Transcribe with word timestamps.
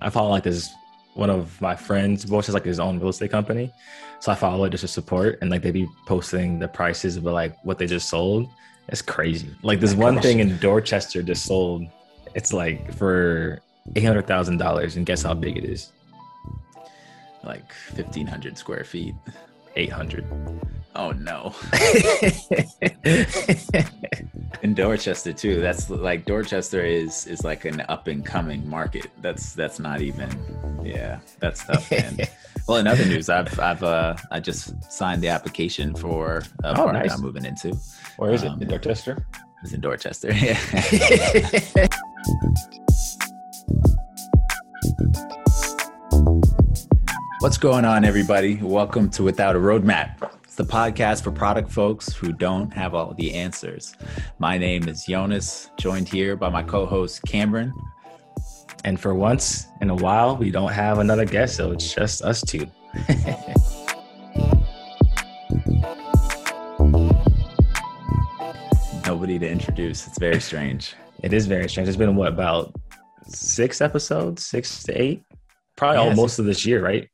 I 0.00 0.10
follow 0.10 0.30
like 0.30 0.44
this 0.44 0.72
one 1.14 1.30
of 1.30 1.60
my 1.60 1.74
friends, 1.74 2.24
both 2.24 2.46
has 2.46 2.54
like 2.54 2.64
his 2.64 2.80
own 2.80 2.98
real 2.98 3.08
estate 3.08 3.30
company. 3.30 3.72
So 4.20 4.30
I 4.30 4.34
follow 4.34 4.64
it 4.64 4.70
just 4.70 4.82
to 4.82 4.88
support 4.88 5.38
and 5.40 5.50
like 5.50 5.62
they'd 5.62 5.72
be 5.72 5.88
posting 6.06 6.58
the 6.58 6.68
prices 6.68 7.16
of 7.16 7.24
like 7.24 7.56
what 7.64 7.78
they 7.78 7.86
just 7.86 8.08
sold. 8.08 8.48
It's 8.88 9.02
crazy. 9.02 9.54
Like 9.62 9.80
this 9.80 9.94
one 9.94 10.20
thing 10.20 10.40
in 10.40 10.58
Dorchester 10.58 11.22
just 11.22 11.44
sold. 11.44 11.86
It's 12.34 12.52
like 12.52 12.92
for 12.94 13.60
eight 13.96 14.04
hundred 14.04 14.26
thousand 14.26 14.58
dollars, 14.58 14.96
and 14.96 15.06
guess 15.06 15.22
how 15.22 15.34
big 15.34 15.56
it 15.56 15.64
is? 15.64 15.92
Like 17.44 17.72
fifteen 17.72 18.26
hundred 18.26 18.58
square 18.58 18.84
feet. 18.84 19.14
Eight 19.76 19.90
hundred. 19.90 20.24
Oh 20.96 21.12
no. 21.12 21.54
in 24.62 24.74
Dorchester 24.74 25.32
too. 25.32 25.60
That's 25.60 25.88
like 25.88 26.24
Dorchester 26.24 26.84
is 26.84 27.28
is 27.28 27.44
like 27.44 27.64
an 27.64 27.82
up 27.88 28.08
and 28.08 28.26
coming 28.26 28.68
market. 28.68 29.06
That's 29.20 29.52
that's 29.52 29.78
not 29.78 30.00
even 30.00 30.28
yeah, 30.84 31.20
that's 31.38 31.64
tough, 31.64 31.88
man. 31.92 32.18
well, 32.68 32.78
in 32.78 32.88
other 32.88 33.04
news, 33.06 33.28
I've 33.28 33.58
I've 33.60 33.84
uh 33.84 34.16
I 34.32 34.40
just 34.40 34.74
signed 34.92 35.22
the 35.22 35.28
application 35.28 35.94
for 35.94 36.42
a 36.64 36.80
oh, 36.80 36.90
nice. 36.90 37.12
I'm 37.12 37.20
moving 37.20 37.44
into. 37.44 37.76
Where 38.16 38.32
is 38.32 38.42
it? 38.42 38.48
Um, 38.48 38.60
in 38.60 38.66
Dorchester? 38.68 39.24
It's 39.62 39.72
in 39.72 39.80
Dorchester. 39.80 40.32
Yeah. 40.32 40.58
What's 47.40 47.58
going 47.58 47.84
on, 47.84 48.04
everybody? 48.04 48.56
Welcome 48.56 49.08
to 49.10 49.22
Without 49.22 49.56
a 49.56 49.58
Roadmap. 49.58 50.30
The 50.60 50.66
podcast 50.66 51.24
for 51.24 51.32
product 51.32 51.72
folks 51.72 52.12
who 52.12 52.34
don't 52.34 52.70
have 52.74 52.94
all 52.94 53.14
the 53.14 53.32
answers. 53.32 53.96
My 54.38 54.58
name 54.58 54.90
is 54.90 55.06
Jonas, 55.06 55.70
joined 55.78 56.06
here 56.06 56.36
by 56.36 56.50
my 56.50 56.62
co 56.62 56.84
host 56.84 57.22
Cameron. 57.22 57.72
And 58.84 59.00
for 59.00 59.14
once 59.14 59.68
in 59.80 59.88
a 59.88 59.94
while, 59.94 60.36
we 60.36 60.50
don't 60.50 60.70
have 60.70 60.98
another 60.98 61.24
guest, 61.24 61.56
so 61.56 61.72
it's 61.72 61.94
just 61.94 62.20
us 62.20 62.42
two. 62.42 62.66
Nobody 69.06 69.38
to 69.38 69.48
introduce. 69.48 70.06
It's 70.06 70.18
very 70.18 70.42
strange. 70.42 70.94
it 71.22 71.32
is 71.32 71.46
very 71.46 71.70
strange. 71.70 71.88
It's 71.88 71.96
been 71.96 72.16
what 72.16 72.28
about 72.28 72.74
six 73.26 73.80
episodes, 73.80 74.44
six 74.44 74.82
to 74.82 74.92
eight? 74.92 75.22
Probably 75.78 76.02
yeah, 76.02 76.10
all 76.10 76.14
most 76.14 76.38
of 76.38 76.44
this 76.44 76.66
year, 76.66 76.84
right? 76.84 77.08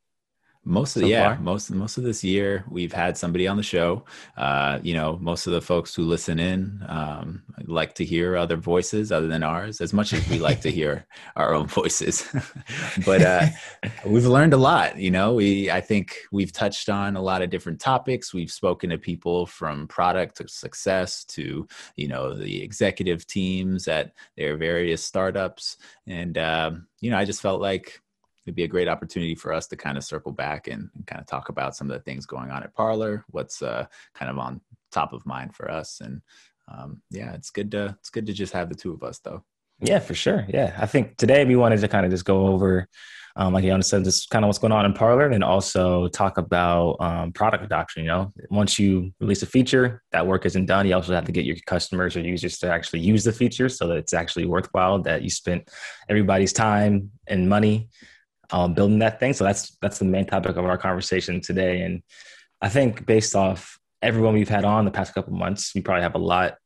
Most 0.67 0.97
of 0.97 1.03
so 1.03 1.07
yeah 1.07 1.35
far? 1.35 1.43
most 1.43 1.71
most 1.71 1.97
of 1.97 2.03
this 2.03 2.25
year 2.25 2.65
we've 2.69 2.93
had 2.93 3.17
somebody 3.17 3.47
on 3.47 3.57
the 3.57 3.63
show. 3.63 4.05
Uh, 4.37 4.81
you 4.83 4.95
know 4.95 5.17
most 5.23 5.47
of 5.47 5.53
the 5.53 5.61
folks 5.61 5.95
who 5.95 6.03
listen 6.03 6.39
in 6.41 6.85
um, 6.89 7.43
like 7.67 7.95
to 7.95 8.05
hear 8.05 8.37
other 8.37 8.57
voices 8.57 9.13
other 9.13 9.29
than 9.29 9.43
ours 9.45 9.81
as 9.81 9.93
much 9.93 10.13
as 10.13 10.29
we 10.29 10.39
like 10.41 10.61
to 10.61 10.71
hear 10.71 11.07
our 11.37 11.55
own 11.55 11.67
voices. 11.67 12.29
But 13.05 13.23
uh, 13.23 13.47
we've 14.07 14.27
learned 14.27 14.53
a 14.53 14.57
lot 14.57 14.99
you 14.99 15.11
know? 15.11 15.35
We 15.35 15.71
i 15.71 15.81
think 15.81 16.17
we've 16.33 16.53
touched 16.53 16.89
on 16.89 17.17
a 17.17 17.23
lot 17.23 17.43
of 17.43 17.51
different 17.51 17.81
topics. 17.81 18.35
We've 18.35 18.51
spoken 18.51 18.91
to 18.91 18.99
people 18.99 19.47
from 19.47 19.87
product 19.87 20.39
to 20.39 20.49
success 20.49 21.25
to 21.27 21.67
you 21.95 22.09
know 22.09 22.35
the 22.35 22.63
executive 22.63 23.27
teams 23.27 23.87
at 23.87 24.13
their 24.37 24.57
various 24.57 25.05
startups. 25.05 25.77
And 26.09 26.37
um, 26.39 26.87
you 27.01 27.11
know 27.11 27.19
i 27.19 27.25
just 27.25 27.43
felt 27.43 27.61
like 27.61 28.01
it'd 28.47 28.55
be 28.55 28.65
a 28.65 28.69
great 28.69 28.89
opportunity 28.89 29.35
for 29.35 29.53
us 29.53 29.67
to 29.67 29.77
kind 29.77 29.99
of 29.99 30.05
circle 30.05 30.33
back 30.33 30.69
and, 30.69 30.89
and 30.95 31.07
kind 31.07 31.21
of 31.21 31.27
talk 31.27 31.49
about 31.49 31.75
some 31.75 31.91
of 31.91 31.97
the 31.97 32.03
things 32.03 32.27
going 32.27 32.51
on 32.51 32.63
at 32.63 32.75
Parlor, 32.75 33.25
what's 33.31 33.61
uh, 33.61 33.87
kind 34.15 34.31
of 34.31 34.39
on 34.39 34.61
top 34.93 35.13
of 35.13 35.27
mind 35.27 35.55
for 35.55 35.71
us. 35.71 36.01
And 36.01 36.23
um, 36.69 37.03
yeah, 37.11 37.35
it's 37.35 37.51
good 37.51 37.71
to 37.73 37.97
it's 37.99 38.11
good 38.11 38.27
to 38.27 38.33
just 38.33 38.53
have 38.53 38.69
the 38.69 38.75
two 38.75 38.93
of 38.93 39.03
us 39.03 39.19
though. 39.19 39.45
Yeah, 39.81 39.99
for 39.99 40.15
sure. 40.15 40.47
Yeah, 40.49 40.75
I 40.79 40.87
think 40.87 41.17
today 41.17 41.45
we 41.45 41.57
wanted 41.57 41.81
to 41.81 41.89
kind 41.89 42.07
of 42.07 42.11
just 42.11 42.25
go 42.25 42.47
over, 42.47 42.89
um, 43.37 43.53
like 43.53 43.63
Yana 43.63 43.85
said, 43.85 44.05
just 44.05 44.31
kind 44.31 44.43
of 44.43 44.47
what's 44.49 44.59
going 44.59 44.73
on 44.73 44.87
in 44.87 44.95
Parlor, 44.95 45.29
and 45.29 45.45
also 45.45 46.09
talk 46.09 46.39
about 46.39 46.97
um, 47.01 47.33
product 47.33 47.63
adoption. 47.63 48.05
You 48.05 48.09
know, 48.09 48.33
once 48.49 48.79
you 48.79 49.13
release 49.21 49.43
a 49.43 49.47
feature, 49.47 50.03
that 50.13 50.27
work 50.27 50.47
isn't 50.47 50.65
done. 50.65 50.87
You 50.87 50.95
also 50.95 51.13
have 51.13 51.27
to 51.27 51.33
get 51.33 51.45
your 51.45 51.57
customers 51.67 52.17
or 52.17 52.21
users 52.21 52.59
to 52.61 52.73
actually 52.73 53.01
use 53.01 53.25
the 53.25 53.33
feature, 53.33 53.69
so 53.69 53.87
that 53.89 53.99
it's 53.99 54.15
actually 54.15 54.47
worthwhile. 54.47 55.03
That 55.03 55.23
you 55.23 55.29
spent 55.29 55.69
everybody's 56.09 56.55
time 56.55 57.11
and 57.27 57.47
money 57.47 57.91
um, 58.51 58.75
building 58.75 59.01
that 59.01 59.21
thing. 59.21 59.33
So 59.33 59.45
that's 59.45 59.77
that's 59.81 59.99
the 59.99 60.05
main 60.05 60.27
topic 60.27 60.57
of 60.57 60.65
our 60.65 60.79
conversation 60.79 61.41
today. 61.41 61.83
And 61.83 62.03
I 62.61 62.69
think 62.69 63.07
based 63.07 63.35
off 63.35 63.79
everyone 64.03 64.35
we've 64.35 64.49
had 64.49 64.65
on 64.65 64.85
the 64.85 64.91
past 64.91 65.15
couple 65.15 65.33
months, 65.35 65.75
we 65.75 65.81
probably 65.81 66.03
have 66.03 66.15
a 66.15 66.19
lot 66.19 66.57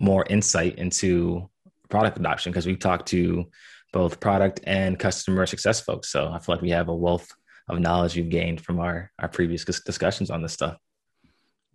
more 0.00 0.24
insight 0.28 0.78
into 0.78 1.48
product 1.88 2.18
adoption 2.18 2.52
because 2.52 2.66
we've 2.66 2.78
talked 2.78 3.08
to 3.08 3.46
both 3.92 4.20
product 4.20 4.60
and 4.64 4.98
customer 4.98 5.46
success 5.46 5.80
folks. 5.80 6.08
So 6.08 6.28
I 6.28 6.38
feel 6.38 6.54
like 6.54 6.62
we 6.62 6.70
have 6.70 6.88
a 6.88 6.94
wealth 6.94 7.28
of 7.68 7.78
knowledge 7.78 8.16
we've 8.16 8.28
gained 8.28 8.60
from 8.60 8.80
our 8.80 9.10
our 9.18 9.28
previous 9.28 9.64
discussions 9.64 10.30
on 10.30 10.42
this 10.42 10.52
stuff. 10.52 10.76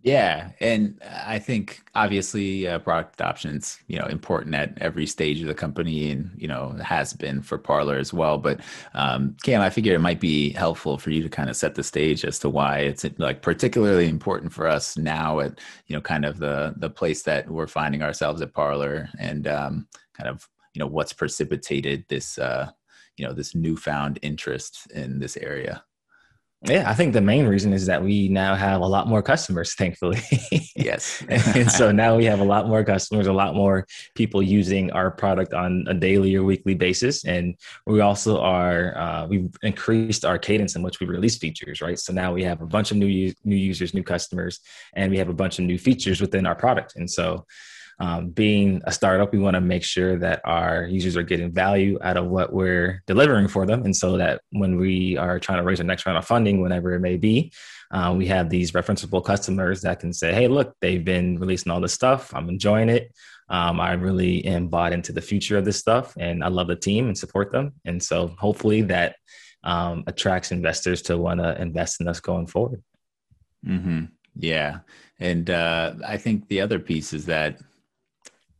Yeah, 0.02 0.52
and 0.60 1.02
I 1.04 1.40
think 1.40 1.82
obviously 1.96 2.68
uh, 2.68 2.78
product 2.78 3.14
adoption 3.14 3.56
is 3.56 3.80
you 3.88 3.98
know 3.98 4.06
important 4.06 4.54
at 4.54 4.78
every 4.80 5.06
stage 5.06 5.40
of 5.40 5.48
the 5.48 5.54
company, 5.54 6.12
and 6.12 6.30
you 6.36 6.46
know 6.46 6.70
has 6.80 7.12
been 7.12 7.42
for 7.42 7.58
Parlor 7.58 7.96
as 7.98 8.12
well. 8.12 8.38
But 8.38 8.60
um, 8.94 9.36
Cam, 9.42 9.60
I 9.60 9.70
figure 9.70 9.94
it 9.94 10.00
might 10.00 10.20
be 10.20 10.50
helpful 10.50 10.98
for 10.98 11.10
you 11.10 11.22
to 11.24 11.28
kind 11.28 11.50
of 11.50 11.56
set 11.56 11.74
the 11.74 11.82
stage 11.82 12.24
as 12.24 12.38
to 12.40 12.48
why 12.48 12.78
it's 12.78 13.04
like 13.18 13.42
particularly 13.42 14.08
important 14.08 14.52
for 14.52 14.68
us 14.68 14.96
now 14.96 15.40
at 15.40 15.58
you 15.88 15.96
know 15.96 16.00
kind 16.00 16.24
of 16.24 16.38
the 16.38 16.74
the 16.76 16.90
place 16.90 17.24
that 17.24 17.50
we're 17.50 17.66
finding 17.66 18.02
ourselves 18.02 18.40
at 18.40 18.54
Parlor, 18.54 19.08
and 19.18 19.48
um, 19.48 19.88
kind 20.16 20.28
of 20.28 20.48
you 20.74 20.78
know 20.78 20.86
what's 20.86 21.12
precipitated 21.12 22.04
this 22.08 22.38
uh, 22.38 22.70
you 23.16 23.26
know 23.26 23.32
this 23.32 23.52
newfound 23.56 24.20
interest 24.22 24.88
in 24.92 25.18
this 25.18 25.36
area. 25.36 25.82
Yeah, 26.62 26.90
I 26.90 26.94
think 26.94 27.12
the 27.12 27.20
main 27.20 27.46
reason 27.46 27.72
is 27.72 27.86
that 27.86 28.02
we 28.02 28.28
now 28.28 28.56
have 28.56 28.80
a 28.80 28.86
lot 28.86 29.06
more 29.06 29.22
customers, 29.22 29.74
thankfully. 29.78 30.18
yes. 30.74 31.22
and 31.28 31.70
so 31.70 31.92
now 31.92 32.16
we 32.16 32.24
have 32.24 32.40
a 32.40 32.44
lot 32.44 32.66
more 32.66 32.82
customers, 32.82 33.28
a 33.28 33.32
lot 33.32 33.54
more 33.54 33.86
people 34.16 34.42
using 34.42 34.90
our 34.90 35.08
product 35.10 35.54
on 35.54 35.84
a 35.88 35.94
daily 35.94 36.34
or 36.34 36.42
weekly 36.42 36.74
basis. 36.74 37.24
And 37.24 37.54
we 37.86 38.00
also 38.00 38.40
are, 38.40 38.98
uh, 38.98 39.26
we've 39.26 39.54
increased 39.62 40.24
our 40.24 40.36
cadence 40.36 40.74
in 40.74 40.82
which 40.82 40.98
we 40.98 41.06
release 41.06 41.38
features, 41.38 41.80
right? 41.80 41.98
So 41.98 42.12
now 42.12 42.32
we 42.32 42.42
have 42.42 42.60
a 42.60 42.66
bunch 42.66 42.90
of 42.90 42.96
new, 42.96 43.32
new 43.44 43.56
users, 43.56 43.94
new 43.94 44.02
customers, 44.02 44.58
and 44.94 45.12
we 45.12 45.18
have 45.18 45.28
a 45.28 45.34
bunch 45.34 45.60
of 45.60 45.64
new 45.64 45.78
features 45.78 46.20
within 46.20 46.44
our 46.44 46.56
product. 46.56 46.96
And 46.96 47.08
so 47.08 47.46
um, 48.00 48.30
being 48.30 48.80
a 48.84 48.92
startup, 48.92 49.32
we 49.32 49.38
want 49.38 49.54
to 49.54 49.60
make 49.60 49.82
sure 49.82 50.16
that 50.18 50.40
our 50.44 50.84
users 50.84 51.16
are 51.16 51.22
getting 51.22 51.50
value 51.50 51.98
out 52.00 52.16
of 52.16 52.26
what 52.26 52.52
we're 52.52 53.02
delivering 53.06 53.48
for 53.48 53.66
them. 53.66 53.84
And 53.84 53.96
so 53.96 54.16
that 54.18 54.40
when 54.50 54.76
we 54.76 55.16
are 55.16 55.40
trying 55.40 55.58
to 55.58 55.64
raise 55.64 55.80
our 55.80 55.86
next 55.86 56.06
round 56.06 56.16
of 56.16 56.24
funding, 56.24 56.60
whenever 56.60 56.94
it 56.94 57.00
may 57.00 57.16
be, 57.16 57.52
uh, 57.90 58.14
we 58.16 58.26
have 58.26 58.50
these 58.50 58.72
referenceable 58.72 59.24
customers 59.24 59.80
that 59.80 59.98
can 59.98 60.12
say, 60.12 60.32
hey, 60.32 60.46
look, 60.46 60.76
they've 60.80 61.04
been 61.04 61.38
releasing 61.38 61.72
all 61.72 61.80
this 61.80 61.94
stuff. 61.94 62.32
I'm 62.34 62.48
enjoying 62.48 62.88
it. 62.88 63.12
Um, 63.48 63.80
I 63.80 63.92
really 63.94 64.44
am 64.44 64.68
bought 64.68 64.92
into 64.92 65.12
the 65.12 65.22
future 65.22 65.56
of 65.56 65.64
this 65.64 65.78
stuff 65.78 66.14
and 66.18 66.44
I 66.44 66.48
love 66.48 66.68
the 66.68 66.76
team 66.76 67.06
and 67.06 67.16
support 67.16 67.50
them. 67.50 67.72
And 67.84 68.00
so 68.00 68.28
hopefully 68.38 68.82
that 68.82 69.16
um, 69.64 70.04
attracts 70.06 70.52
investors 70.52 71.02
to 71.02 71.16
want 71.16 71.40
to 71.40 71.60
invest 71.60 72.00
in 72.00 72.08
us 72.08 72.20
going 72.20 72.46
forward. 72.46 72.82
Mm-hmm. 73.66 74.04
Yeah. 74.36 74.80
And 75.18 75.50
uh, 75.50 75.94
I 76.06 76.16
think 76.16 76.46
the 76.48 76.60
other 76.60 76.78
piece 76.78 77.12
is 77.12 77.26
that 77.26 77.58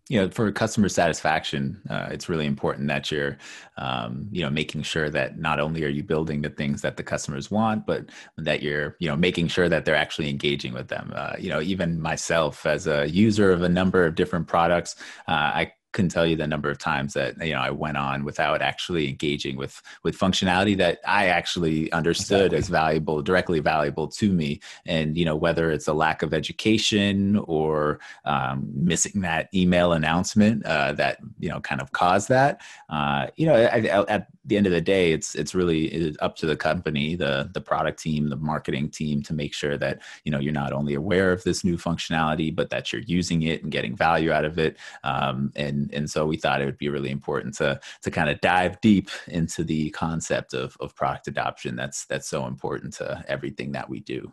you 0.09 0.21
know 0.21 0.29
for 0.31 0.51
customer 0.53 0.89
satisfaction 0.89 1.81
uh, 1.91 2.09
it's 2.11 2.29
really 2.29 2.47
important 2.47 2.89
that 2.89 3.11
you're 3.11 3.37
um, 3.77 4.27
you 4.31 4.43
know 4.43 4.51
making 4.51 4.83
sure 4.83 5.11
that 5.11 5.39
not 5.39 5.61
only 5.61 5.85
are 5.85 5.89
you 5.89 6.03
building 6.03 6.43
the 6.43 6.49
things 6.49 6.83
that 6.83 6.97
the 6.97 7.03
customers 7.03 7.51
want 7.51 7.87
but 7.87 8.07
that 8.37 8.63
you're 8.63 8.97
you 8.99 9.09
know 9.09 9.17
making 9.17 9.49
sure 9.49 9.69
that 9.69 9.85
they're 9.85 9.95
actually 9.95 10.29
engaging 10.29 10.73
with 10.73 10.89
them. 10.89 11.13
Uh, 11.15 11.35
you 11.39 11.51
know 11.51 11.61
even 11.61 12.01
myself 12.01 12.65
as 12.67 12.87
a 12.87 13.09
user 13.09 13.53
of 13.53 13.63
a 13.63 13.69
number 13.69 14.05
of 14.05 14.15
different 14.15 14.47
products 14.47 14.97
uh, 15.29 15.51
i 15.55 15.73
couldn't 15.99 16.11
tell 16.11 16.25
you 16.25 16.37
the 16.37 16.47
number 16.47 16.71
of 16.71 16.79
times 16.79 17.15
that 17.15 17.45
you 17.45 17.53
know 17.53 17.59
I 17.59 17.73
went 17.73 17.97
on 17.97 18.23
without 18.23 18.63
actually 18.63 19.09
engaging 19.09 19.57
with 19.57 19.83
with 20.05 20.17
functionality 20.17 20.77
that 20.77 21.01
I 21.05 21.27
actually 21.27 21.91
understood 21.91 22.53
exactly. 22.53 22.59
as 22.59 22.69
valuable, 22.69 23.21
directly 23.21 23.59
valuable 23.59 24.07
to 24.07 24.33
me. 24.33 24.61
And 24.87 25.19
you 25.19 25.25
know 25.25 25.35
whether 25.35 25.73
it's 25.73 25.89
a 25.89 25.93
lack 25.93 26.23
of 26.23 26.33
education 26.33 27.37
or 27.49 27.99
um, 28.25 28.71
missing 28.73 29.23
that 29.23 29.49
email 29.53 29.93
announcement 29.93 30.65
uh, 30.65 30.93
that 30.93 31.19
you 31.41 31.49
know 31.49 31.59
kind 31.61 31.81
of 31.81 31.91
caused 31.91 32.29
that. 32.29 32.61
Uh, 32.89 33.27
you 33.35 33.47
know, 33.47 33.57
at, 33.57 33.85
at, 33.85 34.29
the 34.45 34.57
end 34.57 34.67
of 34.67 34.73
the 34.73 34.81
day, 34.81 35.13
it's 35.13 35.35
it's 35.35 35.55
really 35.55 36.17
up 36.21 36.37
to 36.37 36.47
the 36.47 36.57
company, 36.57 37.15
the 37.15 37.51
the 37.55 37.61
product 37.61 38.03
team, 38.03 38.29
the 38.29 38.37
marketing 38.37 38.91
team 38.91 39.23
to 39.23 39.33
make 39.33 39.55
sure 39.55 39.79
that 39.79 40.03
you 40.25 40.33
know 40.33 40.41
you're 40.41 40.53
not 40.53 40.73
only 40.73 40.95
aware 40.95 41.33
of 41.33 41.45
this 41.45 41.65
new 41.65 41.77
functionality, 41.77 42.55
but 42.55 42.71
that 42.71 42.93
you're 42.93 43.03
using 43.03 43.43
it 43.43 43.63
and 43.63 43.73
getting 43.73 43.97
value 43.97 44.33
out 44.33 44.45
of 44.45 44.59
it. 44.59 44.77
Um, 45.05 45.53
and 45.55 45.79
and 45.79 45.95
and 45.95 46.11
so 46.11 46.27
we 46.27 46.37
thought 46.37 46.61
it 46.61 46.65
would 46.65 46.79
be 46.79 46.89
really 46.89 47.11
important 47.11 47.55
to 47.57 47.81
to 48.03 48.11
kind 48.11 48.29
of 48.29 48.41
dive 48.41 48.81
deep 48.81 49.11
into 49.29 49.63
the 49.63 49.91
concept 49.91 50.55
of 50.55 50.77
of 50.81 50.95
product 50.97 51.29
adoption. 51.29 51.77
That's 51.77 52.07
that's 52.07 52.29
so 52.29 52.47
important 52.47 52.95
to 52.95 53.25
everything 53.29 53.73
that 53.73 53.89
we 53.89 54.01
do. 54.01 54.33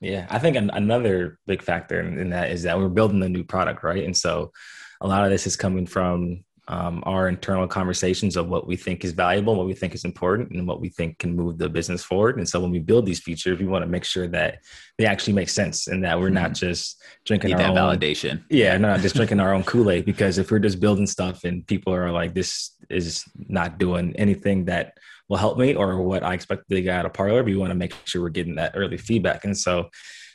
Yeah, 0.00 0.26
I 0.28 0.38
think 0.38 0.56
an, 0.56 0.70
another 0.74 1.38
big 1.46 1.62
factor 1.62 2.00
in, 2.00 2.18
in 2.18 2.30
that 2.30 2.50
is 2.50 2.62
that 2.64 2.78
we're 2.78 2.88
building 2.88 3.22
a 3.22 3.28
new 3.28 3.44
product, 3.44 3.82
right? 3.82 4.04
And 4.04 4.16
so 4.16 4.52
a 5.00 5.06
lot 5.06 5.24
of 5.24 5.30
this 5.30 5.46
is 5.46 5.56
coming 5.56 5.86
from 5.86 6.44
um, 6.68 7.02
our 7.06 7.28
internal 7.28 7.68
conversations 7.68 8.36
of 8.36 8.48
what 8.48 8.66
we 8.66 8.76
think 8.76 9.04
is 9.04 9.12
valuable, 9.12 9.54
what 9.54 9.66
we 9.66 9.74
think 9.74 9.94
is 9.94 10.04
important, 10.04 10.50
and 10.50 10.66
what 10.66 10.80
we 10.80 10.88
think 10.88 11.18
can 11.18 11.34
move 11.34 11.58
the 11.58 11.68
business 11.68 12.02
forward. 12.02 12.38
And 12.38 12.48
so 12.48 12.60
when 12.60 12.70
we 12.70 12.80
build 12.80 13.06
these 13.06 13.20
features, 13.20 13.58
we 13.58 13.66
want 13.66 13.84
to 13.84 13.88
make 13.88 14.04
sure 14.04 14.26
that 14.28 14.58
they 14.98 15.06
actually 15.06 15.34
make 15.34 15.48
sense 15.48 15.86
and 15.86 16.02
that 16.04 16.18
we're 16.18 16.28
not 16.28 16.52
mm-hmm. 16.52 16.66
just 16.66 17.02
drinking 17.24 17.50
Need 17.50 17.60
our 17.62 17.70
own 17.70 17.76
validation. 17.76 18.42
Yeah, 18.50 18.76
not 18.78 19.00
just 19.00 19.14
drinking 19.16 19.38
our 19.40 19.54
own 19.54 19.62
Kool 19.62 19.90
Aid. 19.90 20.04
Because 20.04 20.38
if 20.38 20.50
we're 20.50 20.58
just 20.58 20.80
building 20.80 21.06
stuff 21.06 21.44
and 21.44 21.66
people 21.66 21.94
are 21.94 22.10
like, 22.10 22.34
"This 22.34 22.72
is 22.90 23.24
not 23.36 23.78
doing 23.78 24.14
anything 24.16 24.64
that 24.64 24.94
will 25.28 25.36
help 25.36 25.58
me," 25.58 25.74
or 25.74 26.02
what 26.02 26.24
I 26.24 26.34
expect 26.34 26.68
to 26.68 26.82
get 26.82 26.98
out 26.98 27.06
of 27.06 27.12
Parlor, 27.12 27.44
we 27.44 27.56
want 27.56 27.70
to 27.70 27.76
make 27.76 27.94
sure 28.04 28.22
we're 28.22 28.30
getting 28.30 28.56
that 28.56 28.72
early 28.74 28.96
feedback. 28.96 29.44
And 29.44 29.56
so 29.56 29.88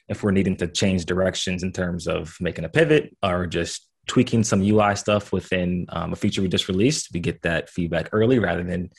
if 0.07 0.23
we're 0.23 0.31
needing 0.31 0.57
to 0.57 0.67
change 0.67 1.05
directions 1.05 1.63
in 1.63 1.71
terms 1.71 2.07
of 2.07 2.35
making 2.39 2.65
a 2.65 2.69
pivot 2.69 3.15
or 3.23 3.47
just 3.47 3.87
tweaking 4.07 4.43
some 4.43 4.61
UI 4.61 4.95
stuff 4.95 5.31
within 5.31 5.85
um, 5.89 6.13
a 6.13 6.15
feature 6.15 6.41
we 6.41 6.47
just 6.47 6.67
released, 6.67 7.09
we 7.13 7.19
get 7.19 7.41
that 7.43 7.69
feedback 7.69 8.09
early 8.11 8.39
rather 8.39 8.63
than 8.63 8.89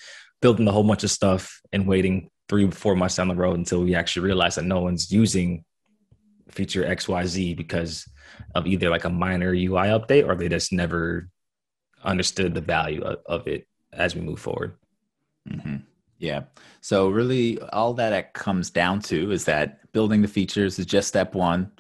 building 0.41 0.67
a 0.69 0.73
whole 0.73 0.85
bunch 0.85 1.05
of 1.05 1.11
stuff 1.11 1.61
and 1.73 1.87
waiting 1.87 2.31
three, 2.49 2.71
four 2.71 2.95
months 2.95 3.17
down 3.17 3.29
the 3.29 3.35
road 3.35 3.57
until 3.57 3.83
we 3.83 3.95
actually 3.95 4.27
realize 4.27 4.57
that 4.57 4.65
no 4.65 4.81
one's 4.81 5.11
using 5.11 5.65
feature 6.51 6.85
XYZ 6.85 7.57
because 7.57 8.07
of 8.55 8.67
either 8.67 8.91
like 8.91 9.05
a 9.05 9.11
minor 9.11 9.53
UI 9.53 9.89
update 9.89 10.27
or 10.27 10.35
they 10.35 10.49
just 10.49 10.73
never 10.73 11.29
understood 12.05 12.55
the 12.55 12.61
value 12.61 13.03
of, 13.03 13.19
of 13.27 13.47
it 13.47 13.67
as 13.93 14.15
we 14.15 14.21
move 14.21 14.39
forward. 14.39 14.75
Mm-hmm. 15.49 15.77
Yeah. 16.19 16.43
So 16.81 17.09
really 17.09 17.61
all 17.61 17.95
that 17.95 18.13
it 18.13 18.33
comes 18.33 18.71
down 18.71 19.01
to 19.03 19.33
is 19.33 19.45
that 19.47 19.93
building 19.93 20.23
the 20.23 20.29
features 20.29 20.79
is 20.79 20.87
just 20.87 21.09
step 21.09 21.35
one. 21.35 21.73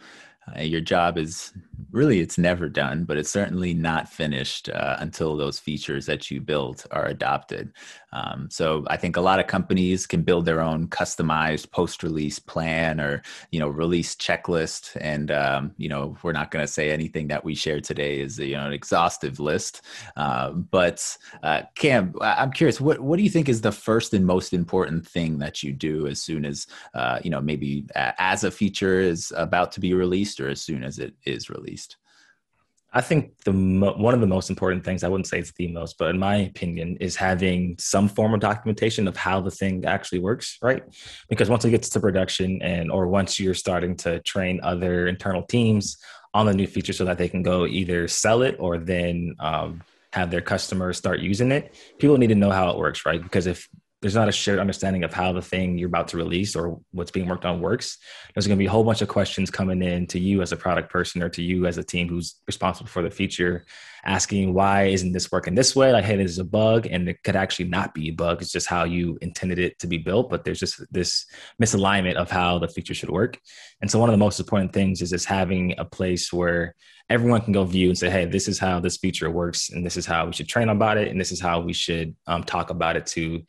Uh, 0.49 0.63
your 0.63 0.81
job 0.81 1.17
is 1.17 1.53
really 1.93 2.21
it's 2.21 2.39
never 2.39 2.69
done 2.69 3.05
but 3.05 3.17
it's 3.17 3.31
certainly 3.31 3.75
not 3.75 4.09
finished 4.09 4.69
uh, 4.71 4.97
until 4.99 5.37
those 5.37 5.59
features 5.59 6.07
that 6.07 6.31
you 6.31 6.41
build 6.41 6.85
are 6.91 7.07
adopted. 7.07 7.73
Um, 8.15 8.49
so 8.51 8.85
i 8.89 8.97
think 8.97 9.17
a 9.17 9.21
lot 9.21 9.41
of 9.41 9.47
companies 9.47 10.07
can 10.07 10.23
build 10.23 10.45
their 10.45 10.61
own 10.61 10.89
customized 10.89 11.71
post-release 11.71 12.39
plan 12.39 13.01
or 13.01 13.23
you 13.51 13.61
know 13.61 13.69
release 13.69 14.15
checklist 14.15 14.97
and 15.01 15.31
um, 15.31 15.73
you 15.79 15.89
know 15.89 16.17
we're 16.23 16.33
not 16.33 16.51
going 16.51 16.65
to 16.65 16.71
say 16.71 16.91
anything 16.91 17.29
that 17.29 17.45
we 17.45 17.55
share 17.55 17.81
today 17.81 18.21
is 18.21 18.39
you 18.39 18.57
know 18.57 18.67
an 18.67 18.73
exhaustive 18.73 19.41
list. 19.41 19.83
Uh, 20.17 20.51
but 20.51 21.17
uh, 21.43 21.63
cam 21.75 22.15
i'm 22.21 22.53
curious 22.53 22.81
what, 22.81 23.01
what 23.01 23.17
do 23.17 23.23
you 23.23 23.31
think 23.31 23.49
is 23.49 23.61
the 23.61 23.73
first 23.73 24.13
and 24.13 24.27
most 24.27 24.53
important 24.53 25.07
thing 25.07 25.39
that 25.39 25.63
you 25.63 25.73
do 25.73 26.07
as 26.07 26.21
soon 26.21 26.45
as 26.45 26.67
uh, 26.95 27.19
you 27.23 27.31
know 27.31 27.41
maybe 27.41 27.87
as 27.95 28.45
a 28.45 28.51
feature 28.51 29.01
is 29.01 29.33
about 29.37 29.73
to 29.73 29.81
be 29.81 29.95
released 29.95 30.32
or 30.41 30.49
as 30.49 30.61
soon 30.61 30.83
as 30.85 30.99
it 30.99 31.15
is 31.25 31.51
released 31.51 31.97
I 32.95 33.01
think 33.01 33.39
the 33.45 33.53
mo- 33.53 33.97
one 33.97 34.13
of 34.13 34.21
the 34.21 34.27
most 34.27 34.51
important 34.51 34.85
things 34.85 35.03
I 35.03 35.09
wouldn't 35.09 35.27
say 35.27 35.39
it's 35.39 35.53
the 35.53 35.69
most, 35.69 35.97
but 35.97 36.11
in 36.11 36.19
my 36.19 36.37
opinion, 36.37 36.99
is 37.01 37.17
having 37.17 37.77
some 37.79 38.07
form 38.07 38.35
of 38.35 38.41
documentation 38.41 39.09
of 39.09 39.17
how 39.17 39.41
the 39.41 39.51
thing 39.51 39.85
actually 39.87 40.19
works, 40.19 40.59
right? 40.61 40.83
Because 41.29 41.49
once 41.49 41.65
it 41.65 41.71
gets 41.71 41.89
to 41.91 42.01
production 42.01 42.61
and 42.61 42.91
or 42.91 43.07
once 43.07 43.41
you're 43.41 43.55
starting 43.55 43.97
to 43.99 44.21
train 44.21 44.61
other 44.63 45.07
internal 45.07 45.43
teams 45.43 45.97
on 46.35 46.47
the 46.47 46.53
new 46.53 46.67
feature 46.67 46.93
so 46.93 47.07
that 47.07 47.17
they 47.17 47.29
can 47.29 47.43
go 47.43 47.67
either 47.67 48.09
sell 48.09 48.43
it 48.43 48.57
or 48.59 48.77
then 48.77 49.35
um, 49.39 49.83
have 50.13 50.31
their 50.31 50.41
customers 50.43 50.99
start 50.99 51.21
using 51.21 51.51
it, 51.51 51.75
people 51.99 52.19
need 52.19 52.29
to 52.29 52.35
know 52.35 52.51
how 52.51 52.71
it 52.71 52.77
works, 52.77 53.07
right? 53.07 53.23
Because 53.23 53.47
if 53.47 53.69
there's 54.03 54.17
not 54.17 54.29
a 54.29 54.33
shared 54.33 54.59
understanding 54.59 55.05
of 55.05 55.13
how 55.13 55.33
the 55.33 55.41
thing 55.41 55.79
you're 55.79 55.89
about 55.89 56.09
to 56.09 56.17
release 56.17 56.57
or 56.57 56.81
what's 56.91 57.13
being 57.13 57.29
worked 57.29 57.45
on 57.45 57.61
works, 57.61 57.99
there's 58.35 58.49
going 58.49 58.59
to 58.59 58.63
be 58.63 58.67
a 58.67 58.71
whole 58.71 58.83
bunch 58.83 59.01
of 59.01 59.07
questions 59.07 59.49
coming 59.49 59.81
in 59.81 60.09
to 60.09 60.19
you 60.19 60.43
as 60.43 60.51
a 60.51 60.57
product 60.57 60.91
person 60.91 61.23
or 61.23 61.29
to 61.29 61.41
you 61.41 61.67
as 61.67 61.79
a 61.79 61.85
team 61.85 62.09
who's 62.09 62.35
responsible 62.49 62.89
for 62.89 63.01
the 63.01 63.11
feature, 63.11 63.65
asking 64.05 64.53
why 64.55 64.85
isn't 64.85 65.13
this 65.13 65.31
working 65.31 65.55
this 65.55 65.77
way? 65.77 65.93
Like, 65.93 66.05
hey, 66.05 66.17
this 66.17 66.31
is 66.31 66.39
a 66.39 66.45
bug, 66.45 66.87
and 66.91 67.09
it 67.09 67.23
could 67.23 67.37
actually 67.37 67.67
not 67.67 67.95
be 67.95 68.09
a 68.09 68.13
bug. 68.13 68.43
It's 68.43 68.53
just 68.53 68.67
how 68.67 68.85
you 68.85 69.19
intended 69.21 69.59
it 69.59 69.79
to 69.81 69.87
be 69.87 69.99
built, 69.99 70.31
but 70.31 70.45
there's 70.45 70.61
just 70.61 70.83
this 70.93 71.27
misalignment 71.61 72.15
of 72.15 72.31
how 72.31 72.59
the 72.59 72.69
feature 72.69 72.95
should 72.95 73.11
work. 73.11 73.39
And 73.81 73.91
so, 73.91 73.99
one 73.99 74.09
of 74.09 74.13
the 74.13 74.19
most 74.19 74.41
important 74.41 74.73
things 74.73 75.03
is 75.03 75.11
just 75.11 75.27
having 75.27 75.75
a 75.79 75.85
place 75.85 76.33
where 76.33 76.75
everyone 77.09 77.43
can 77.43 77.53
go 77.53 77.65
view 77.65 77.89
and 77.89 77.99
say, 77.99 78.11
hey, 78.11 78.25
this 78.25 78.49
is 78.49 78.59
how 78.59 78.81
this 78.81 78.97
feature 78.97 79.31
works, 79.31 79.71
and 79.71 79.85
this 79.85 79.97
is 79.97 80.07
how 80.07 80.27
we 80.27 80.33
should 80.33 80.49
train 80.49 80.69
about 80.69 80.99
it, 80.99 81.09
and 81.09 81.21
this 81.21 81.33
is 81.33 81.41
how 81.41 81.61
we 81.61 81.73
should 81.73 82.15
um, 82.27 82.43
talk 82.43 82.71
about 82.71 82.97
it 82.97 83.07
to 83.07 83.43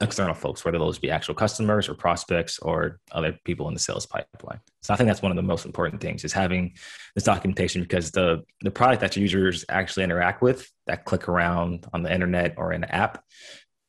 external 0.00 0.34
folks, 0.34 0.64
whether 0.64 0.78
those 0.78 0.98
be 0.98 1.10
actual 1.10 1.34
customers 1.34 1.88
or 1.88 1.94
prospects 1.94 2.58
or 2.58 3.00
other 3.12 3.38
people 3.44 3.68
in 3.68 3.74
the 3.74 3.80
sales 3.80 4.06
pipeline. 4.06 4.60
So 4.84 4.92
I 4.92 4.96
think 4.96 5.08
that's 5.08 5.22
one 5.22 5.32
of 5.32 5.36
the 5.36 5.42
most 5.42 5.64
important 5.64 6.02
things 6.02 6.24
is 6.24 6.32
having 6.32 6.74
this 7.14 7.24
documentation 7.24 7.82
because 7.82 8.10
the 8.10 8.44
the 8.60 8.70
product 8.70 9.00
that 9.00 9.16
your 9.16 9.22
users 9.22 9.64
actually 9.68 10.04
interact 10.04 10.42
with, 10.42 10.70
that 10.86 11.06
click 11.06 11.26
around 11.26 11.86
on 11.94 12.02
the 12.02 12.12
internet 12.12 12.54
or 12.58 12.72
in 12.72 12.84
an 12.84 12.90
app, 12.90 13.24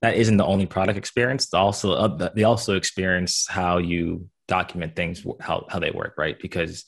that 0.02 0.16
isn't 0.16 0.38
the 0.38 0.46
only 0.46 0.66
product 0.66 0.98
experience. 0.98 1.48
They 1.48 1.58
also 1.58 1.94
uh, 1.94 2.30
they 2.34 2.46
also 2.46 2.76
experience 2.76 3.46
how 3.48 3.78
you 3.78 4.30
document 4.48 4.96
things 4.96 5.26
how 5.42 5.66
how 5.70 5.80
they 5.80 5.92
work, 5.92 6.16
right? 6.18 6.40
Because 6.40 6.86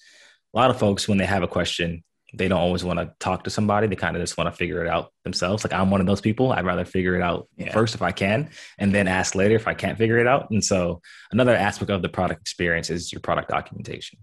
a 0.53 0.57
lot 0.57 0.69
of 0.69 0.79
folks 0.79 1.07
when 1.07 1.17
they 1.17 1.25
have 1.25 1.43
a 1.43 1.47
question 1.47 2.03
they 2.37 2.47
don't 2.47 2.59
always 2.59 2.83
want 2.83 2.99
to 2.99 3.13
talk 3.19 3.43
to 3.43 3.49
somebody. 3.49 3.87
They 3.87 3.95
kind 3.95 4.15
of 4.15 4.21
just 4.21 4.37
want 4.37 4.51
to 4.51 4.55
figure 4.55 4.83
it 4.83 4.87
out 4.87 5.11
themselves. 5.23 5.63
Like 5.63 5.73
I'm 5.73 5.91
one 5.91 6.01
of 6.01 6.07
those 6.07 6.21
people. 6.21 6.51
I'd 6.51 6.65
rather 6.65 6.85
figure 6.85 7.15
it 7.15 7.21
out 7.21 7.47
yeah. 7.57 7.71
first 7.71 7.95
if 7.95 8.01
I 8.01 8.11
can, 8.11 8.49
and 8.77 8.93
then 8.93 9.07
ask 9.07 9.35
later 9.35 9.55
if 9.55 9.67
I 9.67 9.73
can't 9.73 9.97
figure 9.97 10.17
it 10.17 10.27
out. 10.27 10.49
And 10.51 10.63
so 10.63 11.01
another 11.31 11.55
aspect 11.55 11.91
of 11.91 12.01
the 12.01 12.09
product 12.09 12.41
experience 12.41 12.89
is 12.89 13.11
your 13.11 13.21
product 13.21 13.49
documentation. 13.49 14.19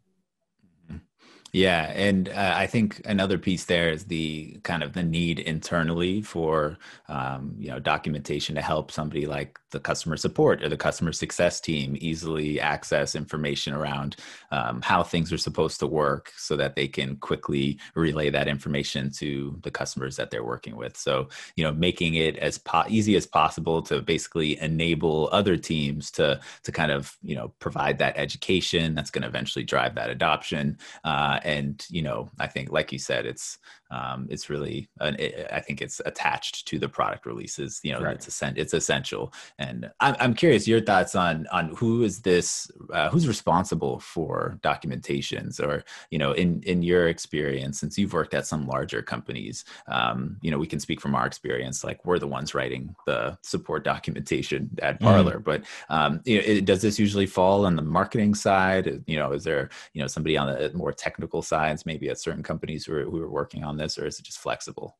Yeah, 1.55 1.93
and 1.95 2.31
uh, 2.31 2.55
I 2.57 2.67
think 2.67 3.01
another 3.05 3.39
piece 3.39 3.67
there 3.67 3.89
is 3.93 4.07
the 4.07 4.59
kind 4.65 4.83
of 4.83 4.93
the 4.93 5.05
need 5.05 5.39
internally 5.39 6.21
for 6.21 6.79
um, 7.09 7.55
you 7.61 7.69
know 7.71 7.79
documentation 7.79 8.57
to 8.57 8.61
help 8.61 8.91
somebody 8.91 9.25
like 9.27 9.57
the 9.71 9.79
customer 9.79 10.17
support 10.17 10.65
or 10.65 10.69
the 10.69 10.77
customer 10.77 11.13
success 11.13 11.61
team 11.61 11.97
easily 12.01 12.61
access 12.61 13.15
information 13.15 13.73
around 13.73 14.17
um, 14.51 14.83
how 14.83 15.05
things 15.05 15.33
are 15.33 15.39
supposed 15.39 15.79
to 15.79 15.87
work, 15.87 16.33
so 16.37 16.57
that 16.57 16.75
they 16.75 16.89
can 16.89 17.15
quickly 17.19 17.79
relay 17.95 18.31
that 18.31 18.49
information 18.49 19.09
to 19.13 19.57
the 19.63 19.71
customers 19.71 20.17
that 20.17 20.33
they're 20.33 20.43
working 20.45 20.75
with. 20.75 20.97
So 20.97 21.29
you 21.55 21.63
know, 21.63 21.73
making 21.73 22.15
it 22.17 22.37
as 22.39 22.59
po- 22.59 22.83
easy 22.89 23.15
as 23.15 23.27
possible 23.29 23.81
to 23.83 24.03
basically 24.03 24.59
enable 24.61 25.29
other 25.31 25.57
teams 25.57 26.11
to 26.13 26.41
to 26.65 26.73
kind 26.73 26.91
of 26.91 27.17
you 27.23 27.37
know 27.37 27.55
provide 27.61 27.99
that 27.99 28.17
education 28.17 28.97
that's 28.97 29.13
going 29.13 29.23
to 29.23 29.29
eventually 29.29 29.65
drive 29.65 29.95
that 29.95 30.11
adoption. 30.11 30.79
Uh, 31.05 31.39
and 31.45 31.87
you 31.91 32.03
know 32.03 32.31
i 32.41 32.47
think 32.47 32.73
like 32.73 32.91
you 32.91 32.99
said 32.99 33.27
it's 33.27 33.59
um, 33.91 34.27
it's 34.31 34.51
really 34.51 34.89
an, 35.01 35.17
it, 35.19 35.47
i 35.53 35.61
think 35.61 35.81
it's 35.81 36.01
attached 36.07 36.67
to 36.67 36.79
the 36.79 36.89
product 36.89 37.27
releases 37.27 37.81
you 37.83 37.93
know 37.93 38.01
right. 38.01 38.17
it's 38.17 38.43
a, 38.43 38.53
it's 38.57 38.75
essential 38.75 39.33
and 39.59 39.91
I'm, 40.01 40.17
I'm 40.19 40.35
curious 40.35 40.67
your 40.67 40.81
thoughts 40.81 41.15
on 41.15 41.47
on 41.53 41.69
who 41.77 42.03
is 42.03 42.23
this 42.23 42.71
uh, 42.93 43.09
who's 43.11 43.29
responsible 43.29 44.01
for 44.01 44.59
documentations 44.63 45.61
or 45.61 45.85
you 46.11 46.19
know 46.19 46.33
in 46.33 46.63
in 46.63 46.83
your 46.83 47.09
experience 47.09 47.81
since 47.81 47.99
you've 47.99 48.13
worked 48.13 48.35
at 48.35 48.47
some 48.47 48.67
larger 48.67 49.03
companies 49.03 49.65
um, 49.89 50.37
you 50.43 50.51
know 50.51 50.59
we 50.59 50.67
can 50.67 50.81
speak 50.81 51.01
from 51.01 51.15
our 51.15 51.27
experience 51.27 51.85
like 51.85 52.05
we're 52.05 52.19
the 52.19 52.27
ones 52.27 52.55
writing 52.55 52.95
the 53.07 53.37
support 53.43 53.85
documentation 53.85 54.71
at 54.83 54.97
mm-hmm. 54.97 55.05
parlor 55.05 55.39
mm. 55.39 55.45
but 55.45 55.63
um, 55.89 56.21
you 56.25 56.37
know, 56.37 56.45
it, 56.45 56.65
does 56.65 56.83
this 56.83 56.99
usually 56.99 57.27
fall 57.27 57.67
on 57.67 57.77
the 57.77 57.83
marketing 57.83 58.35
side 58.35 59.03
you 59.07 59.17
know 59.17 59.33
is 59.33 59.45
there 59.45 59.69
you 59.93 60.01
know 60.01 60.07
somebody 60.07 60.37
on 60.37 60.47
the 60.47 60.71
more 60.75 60.93
technical 60.93 61.43
sides 61.43 61.87
maybe 61.87 62.09
at 62.09 62.19
certain 62.19 62.43
companies 62.43 62.85
who 62.85 62.95
are, 62.95 63.05
who 63.05 63.21
are 63.23 63.31
working 63.31 63.63
on 63.65 63.77
this 63.77 63.84
or 63.99 64.07
is 64.07 64.19
it 64.19 64.25
just 64.25 64.39
flexible? 64.39 64.97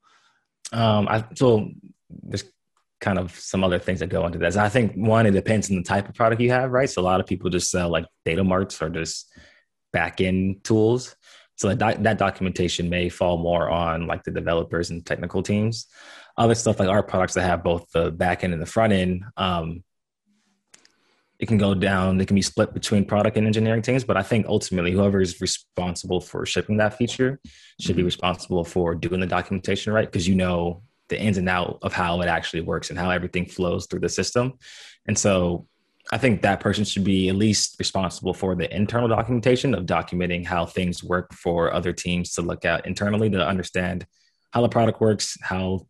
Um 0.73 1.09
i 1.09 1.25
so 1.35 1.71
there's 2.11 2.45
kind 3.01 3.19
of 3.19 3.39
some 3.39 3.63
other 3.63 3.79
things 3.79 4.01
that 4.01 4.09
go 4.09 4.25
into 4.27 4.39
this. 4.39 4.57
I 4.57 4.69
think 4.69 4.95
one 4.95 5.27
it 5.27 5.33
depends 5.33 5.71
on 5.71 5.77
the 5.77 5.83
type 5.83 6.09
of 6.09 6.15
product 6.15 6.41
you 6.41 6.51
have 6.51 6.71
right? 6.71 6.89
So 6.89 7.03
a 7.03 7.05
lot 7.05 7.21
of 7.21 7.27
people 7.27 7.51
just 7.51 7.71
sell 7.71 7.89
like 7.91 8.07
data 8.25 8.45
marts 8.45 8.81
or 8.81 8.89
just 8.89 9.31
back 9.93 10.21
end 10.21 10.65
tools. 10.65 11.17
So 11.57 11.73
that, 11.75 12.03
that 12.03 12.19
documentation 12.19 12.91
may 12.91 13.09
fall 13.09 13.39
more 13.39 13.71
on 13.71 14.07
like 14.07 14.25
the 14.25 14.33
developers 14.33 14.91
and 14.91 15.07
technical 15.07 15.43
teams. 15.43 15.87
Other 16.37 16.55
stuff 16.55 16.81
like 16.81 16.89
our 16.89 17.03
products 17.03 17.35
that 17.35 17.45
have 17.45 17.63
both 17.63 17.89
the 17.93 18.11
back 18.11 18.43
end 18.43 18.53
and 18.53 18.61
the 18.61 18.67
front 18.67 18.93
end 18.93 19.25
um, 19.37 19.85
it 21.45 21.47
can 21.47 21.59
go 21.59 21.75
down 21.75 22.19
it 22.23 22.27
can 22.27 22.35
be 22.35 22.41
split 22.41 22.73
between 22.73 23.05
product 23.05 23.37
and 23.37 23.47
engineering 23.47 23.83
teams 23.83 24.03
but 24.03 24.17
i 24.17 24.23
think 24.23 24.47
ultimately 24.47 24.91
whoever 24.91 25.21
is 25.21 25.43
responsible 25.43 26.19
for 26.19 26.47
shipping 26.47 26.79
that 26.79 26.97
feature 26.97 27.39
should 27.79 27.97
be 27.97 28.01
mm-hmm. 28.01 28.07
responsible 28.07 28.65
for 28.65 28.95
doing 28.95 29.21
the 29.21 29.27
documentation 29.27 29.93
right 29.93 30.11
because 30.11 30.27
you 30.27 30.35
know 30.35 30.83
the 31.11 31.21
ins 31.21 31.37
and 31.37 31.51
out 31.51 31.79
of 31.83 31.93
how 31.93 32.23
it 32.23 32.29
actually 32.29 32.63
works 32.63 32.89
and 32.89 32.99
how 32.99 33.11
everything 33.11 33.45
flows 33.45 33.85
through 33.85 34.01
the 34.01 34.09
system 34.09 34.55
and 35.07 35.19
so 35.19 35.67
i 36.13 36.17
think 36.17 36.41
that 36.41 36.61
person 36.61 36.83
should 36.83 37.05
be 37.05 37.29
at 37.29 37.35
least 37.35 37.77
responsible 37.79 38.33
for 38.33 38.55
the 38.55 38.75
internal 38.75 39.07
documentation 39.07 39.75
of 39.75 39.85
documenting 39.85 40.47
how 40.47 40.65
things 40.65 41.05
work 41.05 41.31
for 41.35 41.75
other 41.75 41.93
teams 41.93 42.31
to 42.31 42.41
look 42.41 42.65
at 42.65 42.87
internally 42.87 43.29
to 43.29 43.47
understand 43.47 44.07
how 44.53 44.63
the 44.63 44.69
product 44.71 44.99
works 44.99 45.37
how 45.43 45.87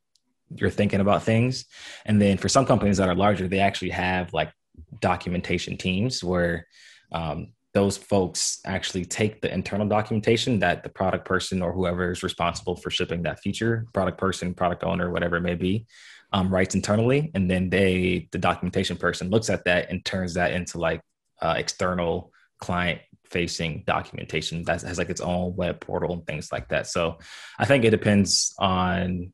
you're 0.57 0.69
thinking 0.69 1.01
about 1.01 1.23
things 1.23 1.65
and 2.07 2.21
then 2.21 2.37
for 2.37 2.49
some 2.49 2.67
companies 2.67 2.97
that 2.97 3.09
are 3.09 3.15
larger 3.15 3.47
they 3.47 3.61
actually 3.61 3.91
have 3.91 4.33
like 4.33 4.51
documentation 5.01 5.77
teams 5.77 6.23
where 6.23 6.67
um, 7.13 7.49
those 7.75 7.97
folks 7.97 8.61
actually 8.65 9.05
take 9.05 9.41
the 9.41 9.53
internal 9.53 9.87
documentation 9.87 10.61
that 10.61 10.85
the 10.85 10.89
product 10.89 11.25
person 11.25 11.61
or 11.61 11.73
whoever 11.73 12.13
is 12.13 12.23
responsible 12.23 12.77
for 12.77 12.91
shipping 12.91 13.23
that 13.25 13.41
feature, 13.41 13.87
product 13.93 14.17
person, 14.17 14.55
product 14.55 14.85
owner, 14.85 15.11
whatever 15.11 15.37
it 15.37 15.43
may 15.43 15.57
be, 15.57 15.87
um, 16.33 16.53
writes 16.53 16.75
internally, 16.75 17.31
and 17.35 17.51
then 17.51 17.71
they, 17.71 18.29
the 18.31 18.39
documentation 18.39 18.97
person, 18.97 19.29
looks 19.29 19.51
at 19.51 19.65
that 19.65 19.91
and 19.91 20.05
turns 20.05 20.35
that 20.35 20.53
into 20.53 20.79
like 20.79 21.01
uh, 21.43 21.55
external 21.57 22.33
client 22.59 23.01
facing 23.25 23.83
documentation 23.87 24.63
that 24.63 24.83
has 24.83 24.99
like 24.99 25.11
its 25.11 25.21
own 25.21 25.57
web 25.57 25.81
portal 25.81 26.13
and 26.13 26.27
things 26.27 26.53
like 26.53 26.69
that. 26.69 26.87
So 26.87 27.19
I 27.59 27.65
think 27.65 27.85
it 27.85 27.91
depends 27.91 28.55
on 28.59 29.33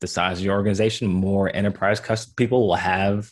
the 0.00 0.06
size 0.06 0.38
of 0.38 0.44
your 0.44 0.54
organization. 0.56 1.08
More 1.08 1.54
enterprise 1.54 2.00
people 2.36 2.68
will 2.68 2.76
have 2.76 3.30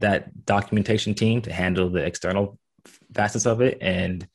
that 0.00 0.46
documentation 0.46 1.14
team 1.14 1.42
to 1.42 1.52
handle 1.52 1.90
the 1.90 2.04
external 2.04 2.58
facets 3.14 3.46
of 3.46 3.60
it. 3.60 3.78
And 3.80 4.26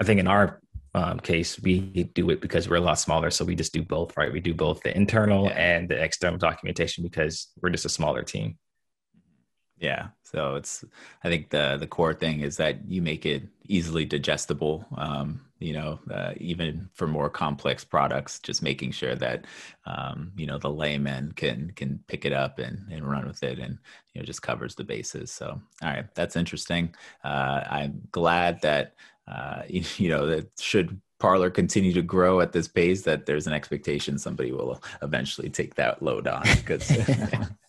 I 0.00 0.04
think 0.04 0.20
in 0.20 0.26
our 0.26 0.60
um, 0.94 1.20
case, 1.20 1.60
we 1.60 1.80
do 1.80 2.30
it 2.30 2.40
because 2.40 2.68
we're 2.68 2.76
a 2.76 2.80
lot 2.80 2.98
smaller. 2.98 3.30
So 3.30 3.44
we 3.44 3.54
just 3.54 3.72
do 3.72 3.82
both, 3.82 4.16
right? 4.16 4.32
We 4.32 4.40
do 4.40 4.54
both 4.54 4.82
the 4.82 4.94
internal 4.94 5.44
yeah. 5.46 5.52
and 5.52 5.88
the 5.88 6.02
external 6.02 6.38
documentation 6.38 7.02
because 7.02 7.48
we're 7.60 7.70
just 7.70 7.86
a 7.86 7.88
smaller 7.88 8.22
team. 8.22 8.58
Yeah. 9.78 10.08
So 10.24 10.54
it's, 10.56 10.84
I 11.24 11.28
think 11.28 11.50
the 11.50 11.76
the 11.78 11.88
core 11.88 12.14
thing 12.14 12.40
is 12.40 12.56
that 12.58 12.88
you 12.88 13.02
make 13.02 13.26
it 13.26 13.42
easily 13.66 14.04
digestible. 14.04 14.86
Um, 14.96 15.40
you 15.62 15.72
know, 15.72 16.00
uh, 16.10 16.32
even 16.38 16.88
for 16.94 17.06
more 17.06 17.30
complex 17.30 17.84
products, 17.84 18.38
just 18.40 18.62
making 18.62 18.90
sure 18.90 19.14
that 19.14 19.46
um, 19.86 20.32
you 20.36 20.46
know 20.46 20.58
the 20.58 20.70
layman 20.70 21.32
can 21.32 21.72
can 21.76 22.00
pick 22.08 22.24
it 22.24 22.32
up 22.32 22.58
and 22.58 22.90
and 22.90 23.08
run 23.08 23.26
with 23.26 23.42
it, 23.42 23.58
and 23.58 23.78
you 24.12 24.20
know 24.20 24.24
just 24.24 24.42
covers 24.42 24.74
the 24.74 24.84
bases. 24.84 25.30
So, 25.30 25.60
all 25.82 25.88
right, 25.88 26.12
that's 26.14 26.36
interesting. 26.36 26.94
Uh, 27.24 27.62
I'm 27.70 28.02
glad 28.10 28.60
that 28.62 28.94
uh, 29.28 29.62
you, 29.68 29.84
you 29.96 30.08
know 30.08 30.26
that 30.26 30.50
should 30.58 31.00
Parlor 31.18 31.50
continue 31.50 31.92
to 31.92 32.02
grow 32.02 32.40
at 32.40 32.52
this 32.52 32.66
pace 32.66 33.02
that 33.02 33.26
there's 33.26 33.46
an 33.46 33.52
expectation 33.52 34.18
somebody 34.18 34.50
will 34.50 34.82
eventually 35.02 35.48
take 35.48 35.76
that 35.76 36.02
load 36.02 36.26
on 36.26 36.42
because 36.56 36.90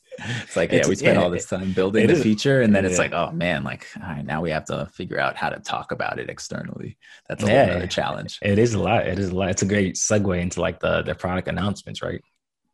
it's 0.43 0.55
like, 0.55 0.71
yeah, 0.71 0.87
we 0.87 0.95
spent 0.95 1.17
yeah, 1.17 1.23
all 1.23 1.29
this 1.29 1.45
time 1.45 1.73
building 1.73 2.07
the 2.07 2.13
is, 2.13 2.23
feature, 2.23 2.61
and 2.61 2.75
then 2.75 2.85
it's 2.85 2.97
like, 2.97 3.13
oh 3.13 3.31
man, 3.31 3.63
like, 3.63 3.87
all 4.01 4.09
right, 4.09 4.25
now 4.25 4.41
we 4.41 4.51
have 4.51 4.65
to 4.65 4.87
figure 4.93 5.19
out 5.19 5.35
how 5.35 5.49
to 5.49 5.59
talk 5.59 5.91
about 5.91 6.19
it 6.19 6.29
externally. 6.29 6.97
That's 7.27 7.43
a 7.43 7.47
whole 7.47 7.75
other 7.77 7.87
challenge. 7.87 8.39
It 8.41 8.59
is 8.59 8.73
a 8.73 8.79
lot. 8.79 9.07
It 9.07 9.19
is 9.19 9.29
a 9.29 9.35
lot. 9.35 9.49
It's 9.49 9.61
a 9.61 9.67
great 9.67 9.95
segue 9.95 10.39
into 10.39 10.61
like 10.61 10.79
the 10.79 11.01
the 11.01 11.15
product 11.15 11.47
announcements, 11.47 12.01
right? 12.01 12.21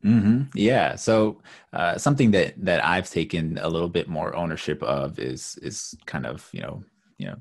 Mm-hmm. 0.03 0.43
Yeah. 0.53 0.95
So 0.95 1.41
uh, 1.73 1.97
something 1.97 2.31
that 2.31 2.53
that 2.63 2.83
I've 2.85 3.09
taken 3.09 3.57
a 3.61 3.67
little 3.67 3.89
bit 3.89 4.07
more 4.07 4.35
ownership 4.35 4.81
of 4.83 5.19
is 5.19 5.57
is 5.61 5.95
kind 6.05 6.25
of 6.25 6.47
you 6.53 6.61
know 6.61 6.83
you 7.17 7.27
know 7.27 7.35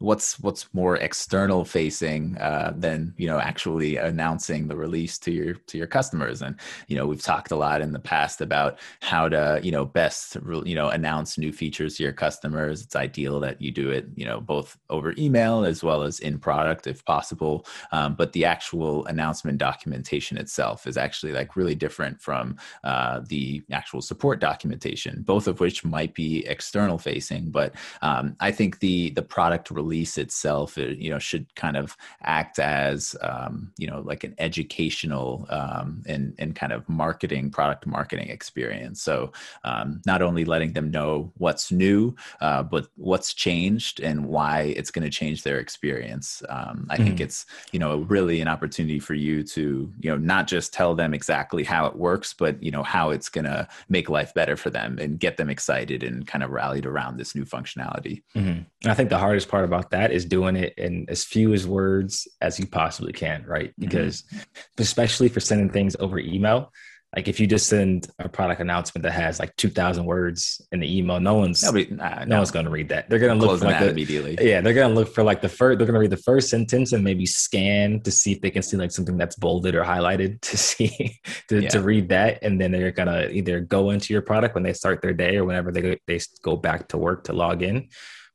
what's 0.00 0.40
what's 0.40 0.72
more 0.74 0.96
external 0.96 1.64
facing 1.64 2.36
uh, 2.38 2.72
than 2.74 3.14
you 3.18 3.26
know 3.26 3.38
actually 3.38 3.96
announcing 3.96 4.66
the 4.66 4.76
release 4.76 5.18
to 5.18 5.30
your 5.30 5.54
to 5.54 5.78
your 5.78 5.86
customers? 5.86 6.42
And 6.42 6.58
you 6.88 6.96
know 6.96 7.06
we've 7.06 7.22
talked 7.22 7.52
a 7.52 7.56
lot 7.56 7.82
in 7.82 7.92
the 7.92 7.98
past 7.98 8.40
about 8.40 8.78
how 9.00 9.28
to 9.28 9.60
you 9.62 9.70
know 9.70 9.84
best 9.84 10.36
you 10.64 10.74
know 10.74 10.88
announce 10.88 11.38
new 11.38 11.52
features 11.52 11.96
to 11.96 12.02
your 12.02 12.12
customers. 12.12 12.82
It's 12.82 12.96
ideal 12.96 13.38
that 13.40 13.60
you 13.60 13.70
do 13.70 13.90
it 13.90 14.06
you 14.16 14.24
know 14.24 14.40
both 14.40 14.78
over 14.88 15.14
email 15.18 15.64
as 15.64 15.84
well 15.84 16.02
as 16.02 16.18
in 16.18 16.38
product 16.38 16.86
if 16.86 17.04
possible. 17.04 17.66
Um, 17.92 18.14
but 18.14 18.32
the 18.32 18.46
actual 18.46 19.04
announcement 19.06 19.58
documentation 19.58 20.38
itself 20.38 20.86
is 20.86 20.96
actually 20.96 21.32
like 21.32 21.56
really 21.56 21.74
different 21.74 22.20
from 22.20 22.56
uh, 22.84 23.20
the 23.28 23.62
actual 23.70 24.00
support 24.00 24.40
documentation 24.40 25.22
both 25.22 25.46
of 25.46 25.60
which 25.60 25.84
might 25.84 26.14
be 26.14 26.44
external 26.46 26.98
facing. 26.98 27.50
But 27.50 27.74
um, 28.00 28.36
i 28.40 28.50
think 28.50 28.78
the 28.78 29.10
the 29.10 29.22
product 29.22 29.70
release 29.70 29.89
release 29.90 30.18
itself, 30.18 30.78
it, 30.78 30.98
you 30.98 31.10
know, 31.10 31.18
should 31.18 31.52
kind 31.56 31.76
of 31.76 31.96
act 32.22 32.60
as, 32.60 33.16
um, 33.22 33.72
you 33.76 33.88
know, 33.88 34.00
like 34.04 34.22
an 34.22 34.34
educational 34.38 35.46
um, 35.50 36.02
and 36.06 36.34
and 36.38 36.54
kind 36.54 36.72
of 36.72 36.88
marketing, 36.88 37.50
product 37.50 37.86
marketing 37.86 38.28
experience. 38.28 39.02
So 39.02 39.32
um, 39.64 40.00
not 40.06 40.22
only 40.22 40.44
letting 40.44 40.74
them 40.74 40.90
know 40.92 41.32
what's 41.38 41.72
new, 41.72 42.14
uh, 42.40 42.62
but 42.62 42.86
what's 42.96 43.34
changed 43.34 44.00
and 44.00 44.26
why 44.26 44.72
it's 44.76 44.92
going 44.92 45.04
to 45.04 45.10
change 45.10 45.42
their 45.42 45.58
experience. 45.58 46.42
Um, 46.48 46.86
I 46.88 46.94
mm-hmm. 46.94 47.04
think 47.04 47.20
it's 47.20 47.46
you 47.72 47.80
know 47.80 47.98
really 48.08 48.40
an 48.40 48.48
opportunity 48.48 49.00
for 49.00 49.14
you 49.14 49.42
to 49.54 49.92
you 50.00 50.10
know 50.10 50.16
not 50.16 50.46
just 50.46 50.72
tell 50.72 50.94
them 50.94 51.14
exactly 51.14 51.64
how 51.64 51.86
it 51.86 51.96
works, 51.96 52.32
but 52.32 52.62
you 52.62 52.70
know 52.70 52.84
how 52.84 53.10
it's 53.10 53.28
going 53.28 53.46
to 53.46 53.66
make 53.88 54.08
life 54.08 54.32
better 54.34 54.56
for 54.56 54.70
them 54.70 54.98
and 55.00 55.18
get 55.18 55.36
them 55.36 55.50
excited 55.50 56.04
and 56.04 56.28
kind 56.28 56.44
of 56.44 56.50
rallied 56.50 56.86
around 56.86 57.16
this 57.16 57.34
new 57.34 57.44
functionality. 57.44 58.22
Mm-hmm. 58.36 58.88
I 58.88 58.94
think 58.94 59.10
the 59.10 59.18
hardest 59.18 59.48
part 59.48 59.64
about 59.64 59.79
about 59.80 59.90
that 59.90 60.12
is 60.12 60.24
doing 60.24 60.56
it 60.56 60.74
in 60.76 61.06
as 61.08 61.24
few 61.24 61.52
as 61.52 61.66
words 61.66 62.28
as 62.40 62.58
you 62.58 62.66
possibly 62.66 63.12
can, 63.12 63.44
right? 63.46 63.70
Mm-hmm. 63.70 63.82
Because 63.82 64.22
mm-hmm. 64.22 64.40
especially 64.78 65.28
for 65.28 65.40
sending 65.40 65.70
things 65.70 65.96
over 65.98 66.18
email, 66.18 66.72
like 67.16 67.26
if 67.26 67.40
you 67.40 67.46
just 67.48 67.66
send 67.68 68.06
a 68.20 68.28
product 68.28 68.60
announcement 68.60 69.02
that 69.02 69.10
has 69.10 69.40
like 69.40 69.54
2000 69.56 70.04
words 70.04 70.60
in 70.70 70.78
the 70.78 70.98
email 70.98 71.18
no 71.18 71.34
one's 71.34 71.60
Nobody, 71.62 71.90
nah, 71.90 72.20
no, 72.20 72.24
no, 72.24 72.36
one's 72.36 72.52
going 72.52 72.66
to 72.66 72.70
read 72.70 72.90
that 72.90 73.10
they're 73.10 73.18
going 73.18 73.36
to 73.36 73.46
look 73.46 73.58
for 73.58 73.64
like 73.64 73.80
the, 73.80 73.90
immediately 73.90 74.38
yeah 74.40 74.60
they're 74.60 74.74
going 74.74 74.90
to 74.90 74.94
look 74.94 75.12
for 75.12 75.24
like 75.24 75.40
the 75.40 75.48
first 75.48 75.78
they're 75.78 75.88
going 75.88 75.94
to 75.94 76.00
read 76.00 76.10
the 76.10 76.16
first 76.16 76.48
sentence 76.48 76.92
and 76.92 77.02
maybe 77.02 77.26
scan 77.26 78.00
to 78.02 78.12
see 78.12 78.32
if 78.32 78.40
they 78.40 78.50
can 78.50 78.62
see 78.62 78.76
like 78.76 78.92
something 78.92 79.16
that's 79.16 79.34
bolded 79.34 79.74
or 79.74 79.82
highlighted 79.82 80.40
to 80.42 80.56
see 80.56 81.18
to, 81.48 81.62
yeah. 81.62 81.68
to 81.68 81.82
read 81.82 82.10
that 82.10 82.38
and 82.42 82.60
then 82.60 82.70
they're 82.70 82.92
going 82.92 83.08
to 83.08 83.28
either 83.32 83.58
go 83.58 83.90
into 83.90 84.12
your 84.12 84.22
product 84.22 84.54
when 84.54 84.62
they 84.62 84.72
start 84.72 85.02
their 85.02 85.12
day 85.12 85.36
or 85.36 85.44
whenever 85.44 85.72
they, 85.72 85.98
they 86.06 86.20
go 86.42 86.56
back 86.56 86.86
to 86.86 86.96
work 86.96 87.24
to 87.24 87.32
log 87.32 87.62
in 87.62 87.88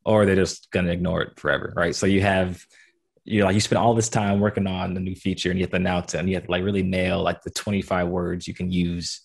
or 0.05 0.25
they're 0.25 0.35
just 0.35 0.71
going 0.71 0.85
to 0.85 0.91
ignore 0.91 1.21
it 1.21 1.39
forever, 1.39 1.73
right? 1.75 1.95
So 1.95 2.05
you 2.05 2.21
have 2.21 2.63
you 3.25 3.39
know, 3.39 3.47
like 3.47 3.55
you 3.55 3.59
spend 3.59 3.79
all 3.79 3.95
this 3.95 4.07
time 4.07 4.39
working 4.39 4.67
on 4.67 4.93
the 4.93 4.99
new 4.99 5.15
feature 5.15 5.49
and 5.49 5.59
you 5.59 5.63
have 5.63 5.71
to 5.71 5.77
announce 5.77 6.13
it 6.13 6.19
and 6.19 6.29
you 6.29 6.35
have 6.35 6.45
to 6.45 6.51
like 6.51 6.63
really 6.63 6.83
nail 6.83 7.21
like 7.21 7.41
the 7.41 7.49
25 7.49 8.07
words 8.07 8.47
you 8.47 8.53
can 8.53 8.71
use 8.71 9.21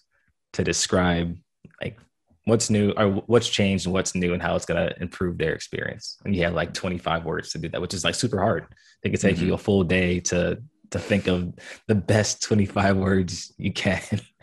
to 0.55 0.65
describe 0.65 1.37
like 1.83 1.99
what's 2.47 2.71
new 2.71 2.93
or 2.97 3.11
what's 3.27 3.49
changed 3.49 3.87
and 3.87 3.93
what's 3.93 4.15
new 4.15 4.33
and 4.33 4.43
how 4.43 4.57
it's 4.57 4.65
going 4.65 4.89
to 4.89 5.03
improve 5.03 5.37
their 5.37 5.53
experience 5.53 6.17
and 6.25 6.35
you 6.35 6.43
have 6.43 6.55
like 6.55 6.73
25 6.73 7.25
words 7.25 7.51
to 7.51 7.59
do 7.59 7.69
that 7.69 7.81
which 7.81 7.93
is 7.93 8.03
like 8.03 8.15
super 8.15 8.41
hard 8.41 8.67
it 9.03 9.11
could 9.11 9.21
take 9.21 9.37
mm-hmm. 9.37 9.49
you 9.49 9.55
a 9.55 9.59
full 9.59 9.85
day 9.85 10.19
to 10.19 10.61
to 10.91 10.99
think 10.99 11.29
of 11.29 11.53
the 11.87 11.95
best 11.95 12.43
25 12.43 12.97
words 12.97 13.53
you 13.59 13.73
can 13.73 14.01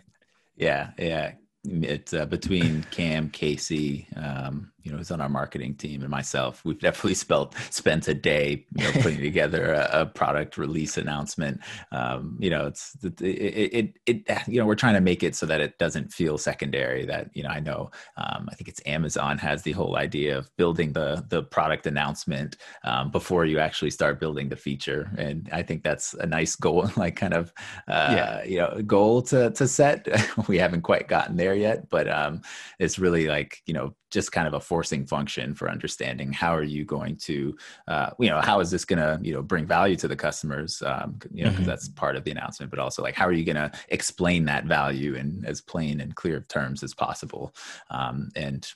yeah 0.56 0.92
yeah 1.00 1.32
it's 1.64 2.14
uh, 2.14 2.26
between 2.28 2.84
cam 2.92 3.30
casey 3.30 4.08
um, 4.16 4.72
you 4.88 4.94
know, 4.94 5.00
who's 5.00 5.12
on 5.12 5.20
our 5.20 5.28
marketing 5.28 5.76
team 5.76 6.02
and 6.02 6.10
myself, 6.10 6.64
we've 6.64 6.80
definitely 6.80 7.14
spent 7.26 7.54
spent 7.72 8.08
a 8.08 8.14
day, 8.14 8.66
you 8.74 8.84
know, 8.86 8.92
putting 9.02 9.20
together 9.20 9.74
a, 9.74 10.02
a, 10.02 10.06
product 10.06 10.58
release 10.58 10.98
announcement. 10.98 11.60
Um, 11.92 12.38
you 12.40 12.50
know, 12.50 12.68
it's 12.68 12.96
it, 13.04 13.22
it, 13.22 13.94
it, 14.06 14.48
you 14.48 14.60
know, 14.60 14.66
we're 14.66 14.76
trying 14.76 14.94
to 14.94 15.02
make 15.02 15.24
it 15.24 15.36
so 15.36 15.46
that 15.46 15.60
it 15.60 15.78
doesn't 15.78 16.14
feel 16.14 16.38
secondary. 16.38 17.06
That 17.06 17.30
you 17.34 17.44
know, 17.44 17.50
I 17.50 17.60
know, 17.60 17.92
um, 18.16 18.48
I 18.50 18.56
think 18.56 18.70
it's 18.70 18.82
Amazon 18.86 19.38
has 19.40 19.64
the 19.64 19.74
whole 19.74 19.98
idea 19.98 20.38
of 20.38 20.56
building 20.56 20.94
the 20.94 21.26
the 21.28 21.44
product 21.44 21.86
announcement 21.86 22.56
um, 22.86 23.12
before 23.12 23.44
you 23.44 23.60
actually 23.60 23.92
start 23.92 24.22
building 24.22 24.48
the 24.48 24.56
feature, 24.56 25.12
and 25.18 25.50
I 25.52 25.64
think 25.64 25.84
that's 25.84 26.14
a 26.14 26.26
nice 26.26 26.56
goal, 26.56 26.90
like 26.96 27.18
kind 27.18 27.34
of, 27.34 27.52
uh, 27.90 28.14
yeah. 28.16 28.44
you 28.46 28.60
know, 28.60 28.82
goal 28.86 29.22
to 29.24 29.52
to 29.52 29.68
set. 29.68 30.08
we 30.48 30.58
haven't 30.58 30.84
quite 30.84 31.10
gotten 31.10 31.36
there 31.36 31.56
yet, 31.56 31.90
but 31.90 32.10
um, 32.10 32.42
it's 32.80 32.98
really 32.98 33.28
like 33.28 33.62
you 33.66 33.74
know 33.74 33.94
just 34.12 34.32
kind 34.32 34.48
of 34.48 34.54
a 34.54 34.60
forcing 34.60 35.06
function 35.06 35.54
for 35.54 35.70
understanding 35.70 36.32
how 36.32 36.56
are 36.56 36.64
you 36.64 36.86
going 36.86 37.16
to 37.16 37.56
uh, 37.88 38.10
you 38.20 38.30
know 38.30 38.40
how 38.42 38.60
is 38.60 38.72
this 38.72 38.86
going 38.86 39.00
to 39.00 39.20
you 39.22 39.34
know 39.34 39.42
bring 39.42 39.66
value 39.66 39.96
to 39.96 40.08
the 40.08 40.16
customers 40.16 40.82
um, 40.86 41.18
you 41.32 41.44
know 41.44 41.50
because 41.50 41.62
mm-hmm. 41.62 41.70
that's 41.70 41.90
part 41.90 42.16
of 42.16 42.24
the 42.24 42.32
announcement 42.32 42.70
but 42.70 42.80
also 42.80 43.02
like 43.02 43.16
how 43.16 43.26
are 43.26 43.34
you 43.34 43.44
going 43.44 43.56
to 43.56 43.72
explain 43.90 44.46
that 44.46 44.66
value 44.66 45.16
in 45.16 45.44
as 45.46 45.62
plain 45.62 46.00
and 46.00 46.16
clear 46.16 46.46
terms 46.50 46.84
as 46.84 46.94
possible 46.94 47.54
um, 47.90 48.30
and 48.36 48.74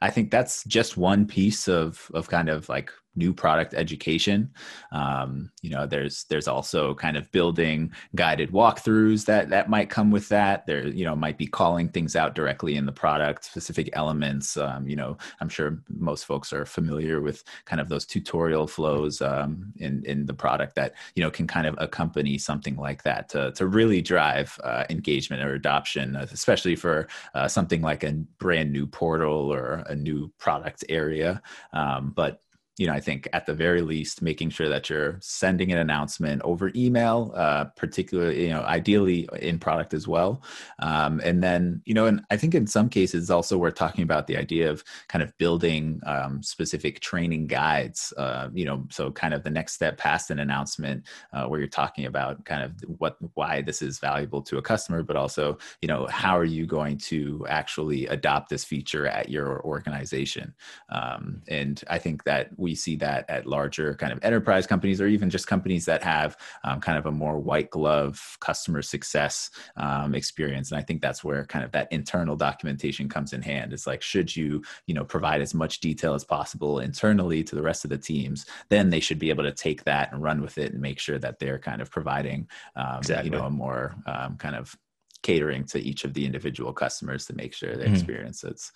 I 0.00 0.10
think 0.10 0.32
that's 0.32 0.64
just 0.64 0.96
one 0.96 1.26
piece 1.26 1.68
of 1.68 2.10
of 2.12 2.28
kind 2.28 2.48
of 2.48 2.68
like 2.68 2.90
new 3.14 3.32
product 3.34 3.74
education. 3.74 4.50
Um, 4.90 5.50
you 5.60 5.70
know, 5.70 5.86
there's 5.86 6.24
there's 6.24 6.48
also 6.48 6.94
kind 6.94 7.16
of 7.16 7.30
building 7.30 7.92
guided 8.14 8.50
walkthroughs 8.52 9.26
that 9.26 9.50
that 9.50 9.68
might 9.68 9.90
come 9.90 10.10
with 10.10 10.28
that. 10.30 10.66
There, 10.66 10.86
you 10.86 11.04
know, 11.04 11.14
might 11.14 11.38
be 11.38 11.46
calling 11.46 11.88
things 11.88 12.16
out 12.16 12.34
directly 12.34 12.76
in 12.76 12.86
the 12.86 12.92
product, 12.92 13.44
specific 13.44 13.90
elements. 13.92 14.56
Um, 14.56 14.88
you 14.88 14.96
know, 14.96 15.16
I'm 15.40 15.48
sure 15.48 15.82
most 15.88 16.24
folks 16.24 16.52
are 16.52 16.64
familiar 16.64 17.20
with 17.20 17.44
kind 17.64 17.80
of 17.80 17.88
those 17.88 18.06
tutorial 18.06 18.66
flows 18.66 19.20
um, 19.20 19.72
in 19.76 20.04
in 20.06 20.26
the 20.26 20.34
product 20.34 20.74
that 20.76 20.94
you 21.14 21.22
know 21.22 21.30
can 21.30 21.46
kind 21.46 21.66
of 21.66 21.74
accompany 21.78 22.38
something 22.38 22.76
like 22.76 23.02
that 23.02 23.28
to 23.30 23.52
to 23.52 23.66
really 23.66 24.00
drive 24.00 24.58
uh, 24.64 24.84
engagement 24.90 25.42
or 25.42 25.54
adoption, 25.54 26.16
especially 26.16 26.76
for 26.76 27.08
uh, 27.34 27.48
something 27.48 27.82
like 27.82 28.04
a 28.04 28.12
brand 28.38 28.72
new 28.72 28.86
portal 28.86 29.52
or 29.52 29.84
a 29.88 29.94
new 29.94 30.32
product 30.38 30.84
area. 30.88 31.42
Um, 31.72 32.12
but 32.14 32.40
you 32.78 32.86
know, 32.86 32.94
I 32.94 33.00
think 33.00 33.28
at 33.34 33.44
the 33.44 33.52
very 33.52 33.82
least, 33.82 34.22
making 34.22 34.48
sure 34.48 34.68
that 34.68 34.88
you're 34.88 35.18
sending 35.20 35.72
an 35.72 35.78
announcement 35.78 36.40
over 36.42 36.72
email, 36.74 37.32
uh, 37.34 37.64
particularly, 37.76 38.44
you 38.44 38.50
know, 38.50 38.62
ideally 38.62 39.28
in 39.40 39.58
product 39.58 39.92
as 39.92 40.08
well. 40.08 40.42
Um, 40.78 41.20
and 41.22 41.42
then, 41.42 41.82
you 41.84 41.92
know, 41.92 42.06
and 42.06 42.22
I 42.30 42.38
think 42.38 42.54
in 42.54 42.66
some 42.66 42.88
cases 42.88 43.30
also 43.30 43.58
we're 43.58 43.72
talking 43.72 44.02
about 44.02 44.26
the 44.26 44.38
idea 44.38 44.70
of 44.70 44.82
kind 45.08 45.22
of 45.22 45.36
building 45.36 46.00
um, 46.06 46.42
specific 46.42 47.00
training 47.00 47.46
guides, 47.46 48.12
uh, 48.16 48.48
you 48.54 48.64
know, 48.64 48.86
so 48.90 49.10
kind 49.10 49.34
of 49.34 49.42
the 49.42 49.50
next 49.50 49.74
step 49.74 49.98
past 49.98 50.30
an 50.30 50.38
announcement 50.38 51.04
uh, 51.34 51.44
where 51.46 51.60
you're 51.60 51.68
talking 51.68 52.06
about 52.06 52.42
kind 52.46 52.62
of 52.62 52.72
what, 52.98 53.18
why 53.34 53.60
this 53.60 53.82
is 53.82 53.98
valuable 53.98 54.40
to 54.40 54.56
a 54.56 54.62
customer, 54.62 55.02
but 55.02 55.16
also, 55.16 55.58
you 55.82 55.88
know, 55.88 56.06
how 56.06 56.38
are 56.38 56.44
you 56.44 56.64
going 56.64 56.96
to 56.96 57.44
actually 57.50 58.06
adopt 58.06 58.48
this 58.48 58.64
feature 58.64 59.06
at 59.06 59.28
your 59.28 59.60
organization? 59.62 60.54
Um, 60.88 61.42
and 61.48 61.82
I 61.90 61.98
think 61.98 62.24
that 62.24 62.48
we 62.62 62.74
see 62.74 62.96
that 62.96 63.28
at 63.28 63.46
larger 63.46 63.94
kind 63.94 64.12
of 64.12 64.18
enterprise 64.22 64.66
companies 64.66 65.00
or 65.00 65.06
even 65.06 65.28
just 65.28 65.46
companies 65.46 65.84
that 65.84 66.02
have 66.02 66.36
um, 66.64 66.80
kind 66.80 66.96
of 66.96 67.06
a 67.06 67.12
more 67.12 67.38
white 67.38 67.68
glove 67.70 68.36
customer 68.40 68.80
success 68.80 69.50
um, 69.76 70.14
experience 70.14 70.70
and 70.70 70.78
i 70.78 70.82
think 70.82 71.02
that's 71.02 71.22
where 71.22 71.44
kind 71.44 71.64
of 71.64 71.72
that 71.72 71.88
internal 71.90 72.36
documentation 72.36 73.08
comes 73.08 73.32
in 73.32 73.42
hand 73.42 73.72
it's 73.72 73.86
like 73.86 74.00
should 74.00 74.34
you 74.34 74.62
you 74.86 74.94
know 74.94 75.04
provide 75.04 75.42
as 75.42 75.52
much 75.52 75.80
detail 75.80 76.14
as 76.14 76.24
possible 76.24 76.78
internally 76.78 77.42
to 77.42 77.54
the 77.54 77.62
rest 77.62 77.84
of 77.84 77.90
the 77.90 77.98
teams 77.98 78.46
then 78.70 78.88
they 78.88 79.00
should 79.00 79.18
be 79.18 79.30
able 79.30 79.44
to 79.44 79.52
take 79.52 79.84
that 79.84 80.12
and 80.12 80.22
run 80.22 80.40
with 80.40 80.56
it 80.56 80.72
and 80.72 80.80
make 80.80 80.98
sure 80.98 81.18
that 81.18 81.38
they're 81.38 81.58
kind 81.58 81.82
of 81.82 81.90
providing 81.90 82.48
um, 82.76 82.98
exactly. 82.98 83.30
you 83.30 83.36
know 83.36 83.44
a 83.44 83.50
more 83.50 83.94
um, 84.06 84.36
kind 84.36 84.54
of 84.54 84.76
catering 85.22 85.64
to 85.64 85.78
each 85.80 86.04
of 86.04 86.14
the 86.14 86.26
individual 86.26 86.72
customers 86.72 87.26
to 87.26 87.34
make 87.34 87.54
sure 87.54 87.76
the 87.76 87.84
mm-hmm. 87.84 87.94
experience 87.94 88.44
is 88.44 88.72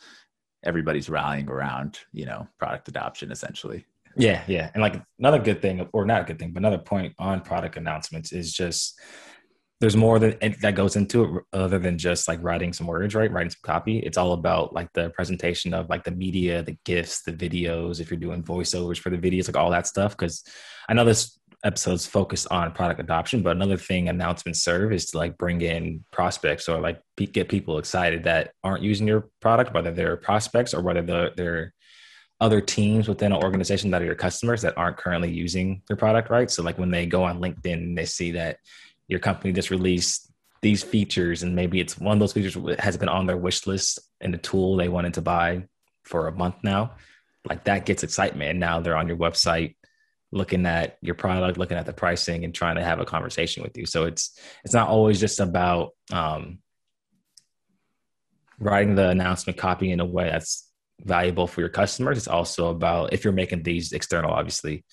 everybody's 0.66 1.08
rallying 1.08 1.48
around 1.48 2.00
you 2.12 2.26
know 2.26 2.46
product 2.58 2.88
adoption 2.88 3.30
essentially. 3.30 3.84
Yeah 4.16 4.42
yeah. 4.46 4.70
And 4.74 4.82
like 4.82 5.00
another 5.18 5.38
good 5.38 5.62
thing 5.62 5.88
or 5.92 6.04
not 6.04 6.22
a 6.22 6.24
good 6.24 6.38
thing 6.38 6.52
but 6.52 6.60
another 6.60 6.78
point 6.78 7.14
on 7.18 7.40
product 7.40 7.76
announcements 7.76 8.32
is 8.32 8.52
just 8.52 8.98
there's 9.80 9.96
more 9.96 10.18
that 10.18 10.40
that 10.62 10.74
goes 10.74 10.96
into 10.96 11.24
it 11.24 11.42
other 11.52 11.78
than 11.78 11.98
just 11.98 12.26
like 12.26 12.42
writing 12.42 12.72
some 12.72 12.86
words 12.86 13.14
right? 13.14 13.30
Writing 13.30 13.50
some 13.50 13.60
copy. 13.62 13.98
It's 13.98 14.16
all 14.16 14.32
about 14.32 14.72
like 14.72 14.90
the 14.94 15.10
presentation 15.10 15.74
of 15.74 15.90
like 15.90 16.04
the 16.04 16.12
media 16.12 16.62
the 16.62 16.78
gifs 16.84 17.22
the 17.22 17.32
videos 17.32 18.00
if 18.00 18.10
you're 18.10 18.18
doing 18.18 18.42
voiceovers 18.42 18.98
for 18.98 19.10
the 19.10 19.18
videos 19.18 19.48
like 19.48 19.56
all 19.56 19.70
that 19.70 19.86
stuff. 19.86 20.12
Because 20.12 20.42
i 20.88 20.94
know 20.94 21.04
this 21.04 21.38
episodes 21.64 22.06
focused 22.06 22.46
on 22.50 22.72
product 22.72 23.00
adoption 23.00 23.42
but 23.42 23.56
another 23.56 23.76
thing 23.76 24.08
announcements 24.08 24.62
serve 24.62 24.92
is 24.92 25.06
to 25.06 25.18
like 25.18 25.36
bring 25.38 25.60
in 25.60 26.04
prospects 26.12 26.68
or 26.68 26.80
like 26.80 27.00
get 27.32 27.48
people 27.48 27.78
excited 27.78 28.24
that 28.24 28.52
aren't 28.62 28.82
using 28.82 29.06
your 29.06 29.28
product 29.40 29.74
whether 29.74 29.90
they're 29.90 30.16
prospects 30.16 30.74
or 30.74 30.82
whether 30.82 31.02
they're, 31.02 31.30
they're 31.36 31.74
other 32.40 32.60
teams 32.60 33.08
within 33.08 33.32
an 33.32 33.42
organization 33.42 33.90
that 33.90 34.02
are 34.02 34.06
your 34.06 34.14
customers 34.14 34.60
that 34.62 34.76
aren't 34.76 34.98
currently 34.98 35.30
using 35.30 35.82
your 35.88 35.96
product 35.96 36.30
right? 36.30 36.50
So 36.50 36.62
like 36.62 36.78
when 36.78 36.90
they 36.90 37.06
go 37.06 37.24
on 37.24 37.40
linkedin 37.40 37.74
and 37.74 37.98
they 37.98 38.04
see 38.04 38.32
that 38.32 38.58
your 39.08 39.20
company 39.20 39.52
just 39.52 39.70
released 39.70 40.30
these 40.60 40.82
features 40.82 41.42
and 41.42 41.54
maybe 41.54 41.80
it's 41.80 41.98
one 41.98 42.16
of 42.16 42.20
those 42.20 42.32
features 42.32 42.56
has 42.78 42.96
been 42.96 43.08
on 43.08 43.26
their 43.26 43.36
wish 43.36 43.66
list 43.66 43.98
and 44.20 44.34
the 44.34 44.38
tool 44.38 44.76
they 44.76 44.88
wanted 44.88 45.14
to 45.14 45.22
buy 45.22 45.64
for 46.04 46.28
a 46.28 46.32
month 46.32 46.56
now 46.62 46.92
like 47.48 47.64
that 47.64 47.86
gets 47.86 48.02
excitement. 48.02 48.50
And 48.50 48.60
now 48.60 48.80
they're 48.80 48.96
on 48.96 49.08
your 49.08 49.16
website 49.16 49.76
looking 50.32 50.66
at 50.66 50.98
your 51.00 51.14
product, 51.14 51.58
looking 51.58 51.76
at 51.76 51.86
the 51.86 51.92
pricing, 51.92 52.44
and 52.44 52.54
trying 52.54 52.76
to 52.76 52.84
have 52.84 53.00
a 53.00 53.04
conversation 53.04 53.62
with 53.62 53.76
you. 53.76 53.86
So 53.86 54.04
it's 54.04 54.38
it's 54.64 54.74
not 54.74 54.88
always 54.88 55.20
just 55.20 55.40
about 55.40 55.90
um, 56.12 56.58
writing 58.58 58.94
the 58.94 59.08
announcement 59.08 59.58
copy 59.58 59.90
in 59.90 60.00
a 60.00 60.04
way 60.04 60.28
that's 60.30 60.70
valuable 61.00 61.46
for 61.46 61.60
your 61.60 61.68
customers. 61.68 62.18
It's 62.18 62.28
also 62.28 62.70
about 62.70 63.12
if 63.12 63.24
you're 63.24 63.32
making 63.32 63.62
these 63.62 63.92
external, 63.92 64.30
obviously, 64.30 64.84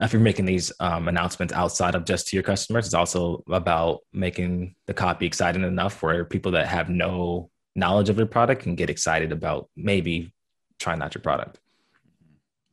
if 0.00 0.12
you're 0.12 0.22
making 0.22 0.46
these 0.46 0.72
um, 0.80 1.06
announcements 1.06 1.54
outside 1.54 1.94
of 1.94 2.04
just 2.04 2.28
to 2.28 2.36
your 2.36 2.42
customers, 2.42 2.86
it's 2.86 2.94
also 2.94 3.44
about 3.48 4.00
making 4.12 4.74
the 4.86 4.94
copy 4.94 5.26
exciting 5.26 5.62
enough 5.62 6.02
where 6.02 6.24
people 6.24 6.52
that 6.52 6.66
have 6.66 6.88
no 6.88 7.50
knowledge 7.76 8.08
of 8.08 8.18
your 8.18 8.26
product 8.26 8.62
can 8.62 8.74
get 8.74 8.90
excited 8.90 9.32
about 9.32 9.68
maybe 9.76 10.32
trying 10.80 11.00
out 11.00 11.14
your 11.14 11.22
product. 11.22 11.60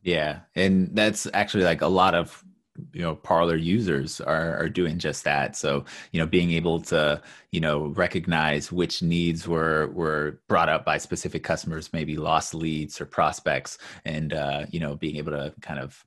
Yeah, 0.02 0.40
and 0.54 0.90
that's 0.94 1.26
actually 1.32 1.64
like 1.64 1.80
a 1.82 1.86
lot 1.86 2.14
of 2.14 2.44
you 2.92 3.02
know 3.02 3.14
parlor 3.14 3.56
users 3.56 4.20
are 4.20 4.56
are 4.58 4.68
doing 4.68 4.98
just 4.98 5.24
that. 5.24 5.56
So 5.56 5.84
you 6.10 6.20
know 6.20 6.26
being 6.26 6.50
able 6.52 6.80
to 6.82 7.22
you 7.52 7.60
know 7.60 7.86
recognize 7.88 8.72
which 8.72 9.02
needs 9.02 9.46
were 9.46 9.88
were 9.88 10.40
brought 10.48 10.68
up 10.68 10.84
by 10.84 10.98
specific 10.98 11.44
customers 11.44 11.92
maybe 11.92 12.16
lost 12.16 12.54
leads 12.54 13.00
or 13.00 13.06
prospects 13.06 13.78
and 14.04 14.32
uh 14.32 14.66
you 14.70 14.80
know 14.80 14.96
being 14.96 15.16
able 15.16 15.32
to 15.32 15.54
kind 15.60 15.78
of 15.78 16.04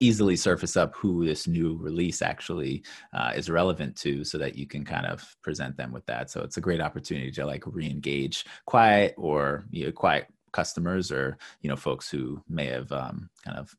easily 0.00 0.34
surface 0.36 0.76
up 0.76 0.94
who 0.96 1.24
this 1.24 1.46
new 1.46 1.76
release 1.76 2.22
actually 2.22 2.82
uh, 3.12 3.32
is 3.36 3.48
relevant 3.48 3.94
to 3.96 4.24
so 4.24 4.36
that 4.36 4.56
you 4.56 4.66
can 4.66 4.84
kind 4.84 5.06
of 5.06 5.36
present 5.42 5.76
them 5.76 5.92
with 5.92 6.04
that. 6.06 6.28
So 6.30 6.40
it's 6.42 6.56
a 6.56 6.60
great 6.60 6.80
opportunity 6.80 7.30
to 7.32 7.46
like 7.46 7.62
re-engage 7.66 8.44
quiet 8.66 9.14
or 9.16 9.64
you 9.70 9.86
know, 9.86 9.92
quiet 9.92 10.26
customers 10.52 11.10
or 11.10 11.38
you 11.60 11.68
know 11.68 11.76
folks 11.76 12.10
who 12.10 12.42
may 12.48 12.66
have 12.66 12.90
um, 12.92 13.30
kind 13.44 13.58
of 13.58 13.74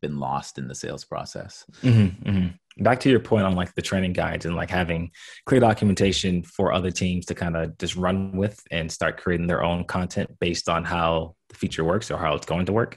been 0.00 0.18
lost 0.18 0.58
in 0.58 0.68
the 0.68 0.74
sales 0.74 1.04
process 1.04 1.64
mm-hmm, 1.82 2.28
mm-hmm. 2.28 2.82
back 2.82 3.00
to 3.00 3.10
your 3.10 3.18
point 3.18 3.44
on 3.44 3.56
like 3.56 3.74
the 3.74 3.82
training 3.82 4.12
guides 4.12 4.46
and 4.46 4.54
like 4.54 4.70
having 4.70 5.10
clear 5.44 5.60
documentation 5.60 6.42
for 6.42 6.72
other 6.72 6.90
teams 6.90 7.26
to 7.26 7.34
kind 7.34 7.56
of 7.56 7.76
just 7.78 7.96
run 7.96 8.36
with 8.36 8.62
and 8.70 8.92
start 8.92 9.20
creating 9.20 9.48
their 9.48 9.62
own 9.62 9.84
content 9.84 10.30
based 10.38 10.68
on 10.68 10.84
how 10.84 11.34
the 11.48 11.56
feature 11.56 11.84
works 11.84 12.10
or 12.10 12.18
how 12.18 12.34
it's 12.34 12.46
going 12.46 12.66
to 12.66 12.72
work 12.72 12.96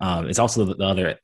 um, 0.00 0.28
it's 0.28 0.40
also 0.40 0.64
the 0.64 0.84
other 0.84 1.16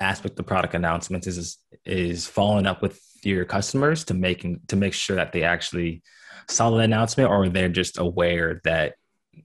aspect 0.00 0.38
of 0.38 0.46
product 0.46 0.74
announcements 0.74 1.26
is 1.26 1.58
is 1.84 2.26
following 2.26 2.66
up 2.66 2.80
with 2.80 3.00
your 3.22 3.44
customers 3.44 4.04
to 4.04 4.14
making 4.14 4.60
to 4.68 4.76
make 4.76 4.94
sure 4.94 5.16
that 5.16 5.32
they 5.32 5.42
actually 5.42 6.02
saw 6.48 6.70
the 6.70 6.78
announcement 6.78 7.30
or 7.30 7.48
they're 7.48 7.68
just 7.68 7.98
aware 7.98 8.60
that 8.64 8.94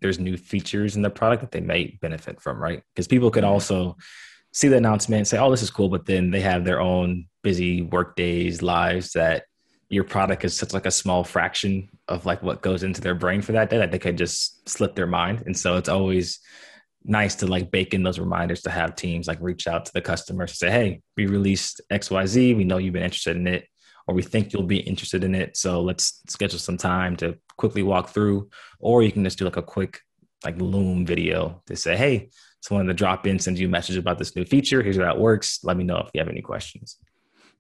there's 0.02 0.20
new 0.20 0.38
features 0.38 0.96
in 0.96 1.02
the 1.02 1.10
product 1.10 1.42
that 1.42 1.52
they 1.52 1.62
may 1.62 1.98
benefit 2.02 2.42
from, 2.42 2.62
right? 2.62 2.82
Because 2.94 3.08
people 3.08 3.32
could 3.32 3.44
mm-hmm. 3.44 3.54
also 3.54 3.98
see 4.54 4.68
the 4.68 4.78
announcement 4.78 5.20
and 5.20 5.28
say, 5.28 5.38
"Oh, 5.38 5.52
this 5.52 5.62
is 5.62 5.70
cool," 5.70 5.90
but 5.90 6.06
then 6.06 6.32
they 6.32 6.42
have 6.42 6.66
their 6.66 6.82
own 6.82 7.28
busy 7.44 7.82
work 7.82 8.16
days, 8.16 8.62
lives 8.62 9.14
that 9.14 9.44
your 9.90 10.04
product 10.04 10.44
is 10.44 10.58
such 10.58 10.74
like 10.74 10.86
a 10.86 10.92
small 10.92 11.24
fraction 11.24 11.90
of 12.08 12.26
like 12.26 12.42
what 12.42 12.62
goes 12.62 12.84
into 12.84 13.02
their 13.02 13.16
brain 13.16 13.42
for 13.42 13.52
that 13.52 13.70
day 13.70 13.78
that 13.78 13.92
they 13.92 14.00
could 14.00 14.18
just 14.18 14.68
slip 14.68 14.96
their 14.96 15.08
mind. 15.08 15.44
And 15.46 15.56
so 15.56 15.78
it's 15.78 15.90
always 15.90 16.40
nice 17.04 17.36
to 17.36 17.48
like 17.48 17.70
bake 17.70 17.94
in 17.94 18.02
those 18.02 18.18
reminders 18.18 18.64
to 18.64 18.72
have 18.72 18.96
teams 18.96 19.28
like 19.28 19.38
reach 19.40 19.68
out 19.68 19.86
to 19.86 19.94
the 19.94 20.02
customers 20.02 20.52
to 20.52 20.58
say, 20.58 20.72
"Hey, 20.72 21.02
we 21.16 21.28
released 21.28 21.82
XYZ. 21.92 22.56
We 22.56 22.64
know 22.64 22.78
you've 22.78 22.94
been 22.94 23.04
interested 23.04 23.36
in 23.38 23.48
it." 23.48 23.68
Or 24.08 24.14
we 24.14 24.22
think 24.22 24.54
you'll 24.54 24.64
be 24.64 24.80
interested 24.80 25.24
in 25.24 25.34
it. 25.34 25.58
So 25.58 25.82
let's 25.82 26.22
schedule 26.28 26.60
some 26.60 26.78
time 26.78 27.16
to 27.18 27.38
quickly 27.58 27.82
walk 27.82 28.10
through, 28.10 28.50
or 28.80 29.02
you 29.02 29.12
can 29.12 29.24
just 29.24 29.40
do 29.40 29.46
like 29.46 29.58
a 29.58 29.64
quick 29.64 30.02
like 30.44 30.60
Loom 30.62 31.06
video 31.06 31.64
to 31.66 31.76
say, 31.76 31.98
hey, 31.98 32.30
someone 32.62 32.86
to 32.86 32.94
drop 32.94 33.26
in 33.26 33.40
sends 33.40 33.60
you 33.60 33.68
a 33.68 33.72
message 33.72 33.98
about 33.98 34.20
this 34.20 34.36
new 34.36 34.46
feature. 34.46 34.84
Here's 34.84 34.98
how 34.98 35.04
that 35.04 35.20
works. 35.20 35.60
Let 35.64 35.78
me 35.78 35.84
know 35.84 35.98
if 35.98 36.10
you 36.14 36.20
have 36.20 36.30
any 36.30 36.42
questions. 36.42 36.98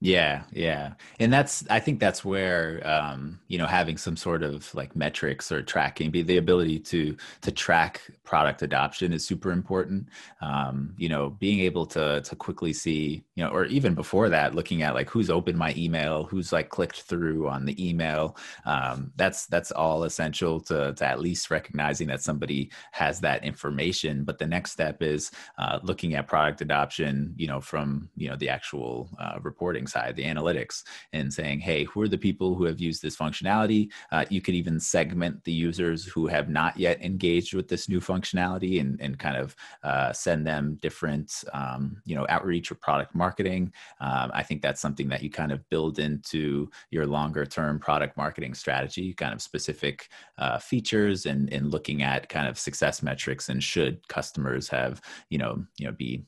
Yeah, 0.05 0.43
yeah. 0.51 0.93
And 1.19 1.33
that's 1.33 1.65
I 1.67 1.79
think 1.79 1.99
that's 1.99 2.23
where 2.23 2.79
um, 2.87 3.39
you 3.47 3.57
know, 3.57 3.65
having 3.65 3.97
some 3.97 4.15
sort 4.15 4.43
of 4.43 4.71
like 4.75 4.95
metrics 4.95 5.51
or 5.51 5.63
tracking, 5.63 6.11
be 6.11 6.21
the 6.21 6.37
ability 6.37 6.77
to 6.81 7.17
to 7.41 7.51
track 7.51 8.01
product 8.23 8.61
adoption 8.61 9.13
is 9.13 9.25
super 9.25 9.51
important. 9.51 10.09
Um, 10.41 10.93
you 10.97 11.09
know, 11.09 11.31
being 11.31 11.59
able 11.61 11.87
to 11.87 12.21
to 12.21 12.35
quickly 12.35 12.71
see, 12.71 13.23
you 13.33 13.43
know, 13.43 13.49
or 13.49 13.65
even 13.65 13.95
before 13.95 14.29
that, 14.29 14.53
looking 14.53 14.83
at 14.83 14.93
like 14.93 15.09
who's 15.09 15.31
opened 15.31 15.57
my 15.57 15.73
email, 15.75 16.25
who's 16.25 16.53
like 16.53 16.69
clicked 16.69 17.01
through 17.01 17.47
on 17.49 17.65
the 17.65 17.89
email. 17.89 18.37
Um, 18.65 19.11
that's 19.15 19.47
that's 19.47 19.71
all 19.71 20.03
essential 20.03 20.59
to 20.61 20.93
to 20.93 21.05
at 21.07 21.19
least 21.19 21.49
recognizing 21.49 22.07
that 22.09 22.21
somebody 22.21 22.69
has 22.91 23.21
that 23.21 23.43
information. 23.43 24.23
But 24.23 24.37
the 24.37 24.45
next 24.45 24.71
step 24.71 25.01
is 25.01 25.31
uh, 25.57 25.79
looking 25.81 26.13
at 26.13 26.27
product 26.27 26.61
adoption, 26.61 27.33
you 27.37 27.47
know, 27.47 27.59
from 27.59 28.09
you 28.15 28.29
know 28.29 28.35
the 28.35 28.49
actual 28.49 29.09
uh, 29.19 29.39
reporting 29.41 29.87
side, 29.95 30.15
the 30.15 30.29
analytics, 30.33 30.83
and 31.13 31.33
saying, 31.33 31.59
hey, 31.59 31.81
who 31.85 32.01
are 32.01 32.11
the 32.15 32.25
people 32.27 32.49
who 32.55 32.65
have 32.65 32.79
used 32.87 33.01
this 33.01 33.15
functionality? 33.23 33.83
Uh, 34.11 34.25
you 34.29 34.41
could 34.41 34.55
even 34.61 34.79
segment 34.79 35.35
the 35.43 35.57
users 35.67 35.99
who 36.13 36.27
have 36.27 36.47
not 36.49 36.73
yet 36.85 36.97
engaged 37.09 37.53
with 37.53 37.67
this 37.69 37.87
new 37.87 38.01
functionality 38.11 38.79
and, 38.81 38.99
and 38.99 39.13
kind 39.25 39.37
of 39.37 39.55
uh, 39.83 40.11
send 40.11 40.45
them 40.45 40.77
different, 40.81 41.43
um, 41.53 42.01
you 42.05 42.15
know, 42.15 42.25
outreach 42.29 42.71
or 42.71 42.75
product 42.75 43.15
marketing. 43.15 43.71
Um, 44.01 44.27
I 44.33 44.43
think 44.43 44.61
that's 44.61 44.81
something 44.81 45.09
that 45.09 45.23
you 45.23 45.29
kind 45.29 45.51
of 45.51 45.67
build 45.69 45.99
into 45.99 46.69
your 46.91 47.05
longer 47.05 47.45
term 47.45 47.79
product 47.79 48.17
marketing 48.17 48.53
strategy, 48.53 49.13
kind 49.13 49.33
of 49.33 49.41
specific 49.41 50.09
uh, 50.37 50.57
features 50.59 51.25
and, 51.25 51.41
and 51.53 51.71
looking 51.71 52.03
at 52.03 52.29
kind 52.29 52.47
of 52.47 52.59
success 52.59 53.01
metrics 53.01 53.49
and 53.49 53.63
should 53.63 54.05
customers 54.07 54.67
have, 54.67 55.01
you 55.29 55.37
know, 55.37 55.53
you 55.79 55.85
know, 55.85 55.93
be 55.93 56.25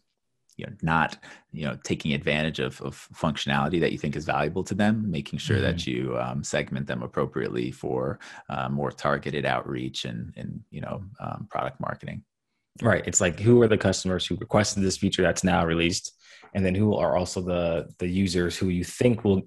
you 0.58 0.66
know 0.66 0.74
not 0.82 1.18
you 1.52 1.66
know 1.66 1.78
taking 1.84 2.14
advantage 2.14 2.60
of, 2.60 2.82
of 2.82 3.08
functionality 3.14 3.80
that 3.80 3.92
you 3.92 3.98
think 3.98 4.16
is 4.16 4.26
valuable 4.26 4.64
to 4.64 4.76
them 4.76 5.10
making 5.10 5.40
sure 5.40 5.58
mm-hmm. 5.58 5.66
that 5.66 5.88
you 5.88 6.18
um, 6.20 6.44
segment 6.44 6.88
them 6.88 7.04
appropriately 7.04 7.72
for 7.72 8.20
uh, 8.50 8.68
more 8.68 8.92
targeted 8.92 9.46
outreach 9.46 10.06
and 10.06 10.34
and 10.36 10.62
you 10.70 10.82
know 10.82 11.04
um, 11.20 11.48
product 11.50 11.80
marketing 11.80 12.24
Right. 12.82 13.04
It's 13.08 13.22
like 13.22 13.40
who 13.40 13.62
are 13.62 13.68
the 13.68 13.78
customers 13.78 14.26
who 14.26 14.36
requested 14.36 14.84
this 14.84 14.98
feature 14.98 15.22
that's 15.22 15.44
now 15.44 15.66
released, 15.66 16.14
and 16.54 16.66
then 16.66 16.76
who 16.76 16.96
are 16.96 17.16
also 17.16 17.42
the 17.42 17.88
the 18.00 18.08
users 18.08 18.58
who 18.58 18.70
you 18.70 18.84
think 18.84 19.24
will 19.24 19.44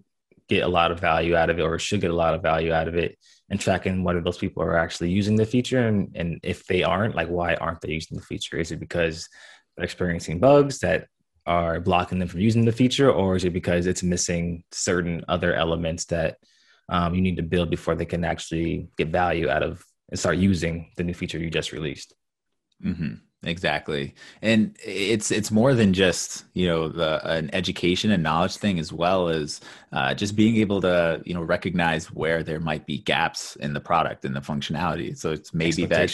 get 0.48 0.64
a 0.64 0.68
lot 0.68 0.90
of 0.90 0.98
value 0.98 1.36
out 1.36 1.48
of 1.48 1.58
it 1.58 1.62
or 1.62 1.78
should 1.78 2.00
get 2.00 2.10
a 2.10 2.14
lot 2.14 2.34
of 2.34 2.42
value 2.42 2.72
out 2.72 2.88
of 2.88 2.96
it, 2.96 3.16
and 3.48 3.60
tracking 3.60 4.02
whether 4.02 4.20
those 4.20 4.38
people 4.38 4.62
are 4.62 4.76
actually 4.76 5.10
using 5.10 5.36
the 5.36 5.46
feature, 5.46 5.86
and 5.86 6.10
and 6.16 6.40
if 6.42 6.66
they 6.66 6.82
aren't, 6.82 7.14
like 7.14 7.28
why 7.28 7.54
aren't 7.54 7.80
they 7.80 7.92
using 7.92 8.16
the 8.16 8.24
feature? 8.24 8.58
Is 8.58 8.72
it 8.72 8.80
because 8.80 9.28
experiencing 9.82 10.38
bugs 10.38 10.78
that 10.80 11.06
are 11.46 11.80
blocking 11.80 12.18
them 12.18 12.28
from 12.28 12.40
using 12.40 12.64
the 12.64 12.72
feature, 12.72 13.10
or 13.10 13.36
is 13.36 13.44
it 13.44 13.52
because 13.52 13.86
it's 13.86 14.02
missing 14.02 14.62
certain 14.72 15.24
other 15.28 15.54
elements 15.54 16.04
that 16.06 16.36
um, 16.88 17.14
you 17.14 17.20
need 17.20 17.36
to 17.36 17.42
build 17.42 17.70
before 17.70 17.94
they 17.94 18.04
can 18.04 18.24
actually 18.24 18.88
get 18.96 19.08
value 19.08 19.48
out 19.48 19.62
of 19.62 19.84
and 20.10 20.18
start 20.18 20.36
using 20.36 20.90
the 20.96 21.04
new 21.04 21.14
feature 21.14 21.38
you 21.38 21.50
just 21.50 21.72
released? 21.72 22.14
Mm-hmm. 22.84 23.14
Exactly, 23.42 24.14
and 24.42 24.76
it's 24.84 25.30
it's 25.30 25.50
more 25.50 25.72
than 25.72 25.94
just 25.94 26.44
you 26.52 26.66
know 26.66 26.90
the 26.90 27.26
an 27.26 27.48
education 27.54 28.10
and 28.10 28.22
knowledge 28.22 28.58
thing 28.58 28.78
as 28.78 28.92
well 28.92 29.30
as 29.30 29.62
uh, 29.92 30.12
just 30.12 30.36
being 30.36 30.56
able 30.56 30.82
to 30.82 31.22
you 31.24 31.32
know 31.32 31.40
recognize 31.40 32.12
where 32.12 32.42
there 32.42 32.60
might 32.60 32.84
be 32.84 32.98
gaps 32.98 33.56
in 33.56 33.72
the 33.72 33.80
product 33.80 34.26
and 34.26 34.36
the 34.36 34.40
functionality. 34.40 35.16
So 35.16 35.32
it's 35.32 35.54
maybe 35.54 35.86
that 35.86 36.10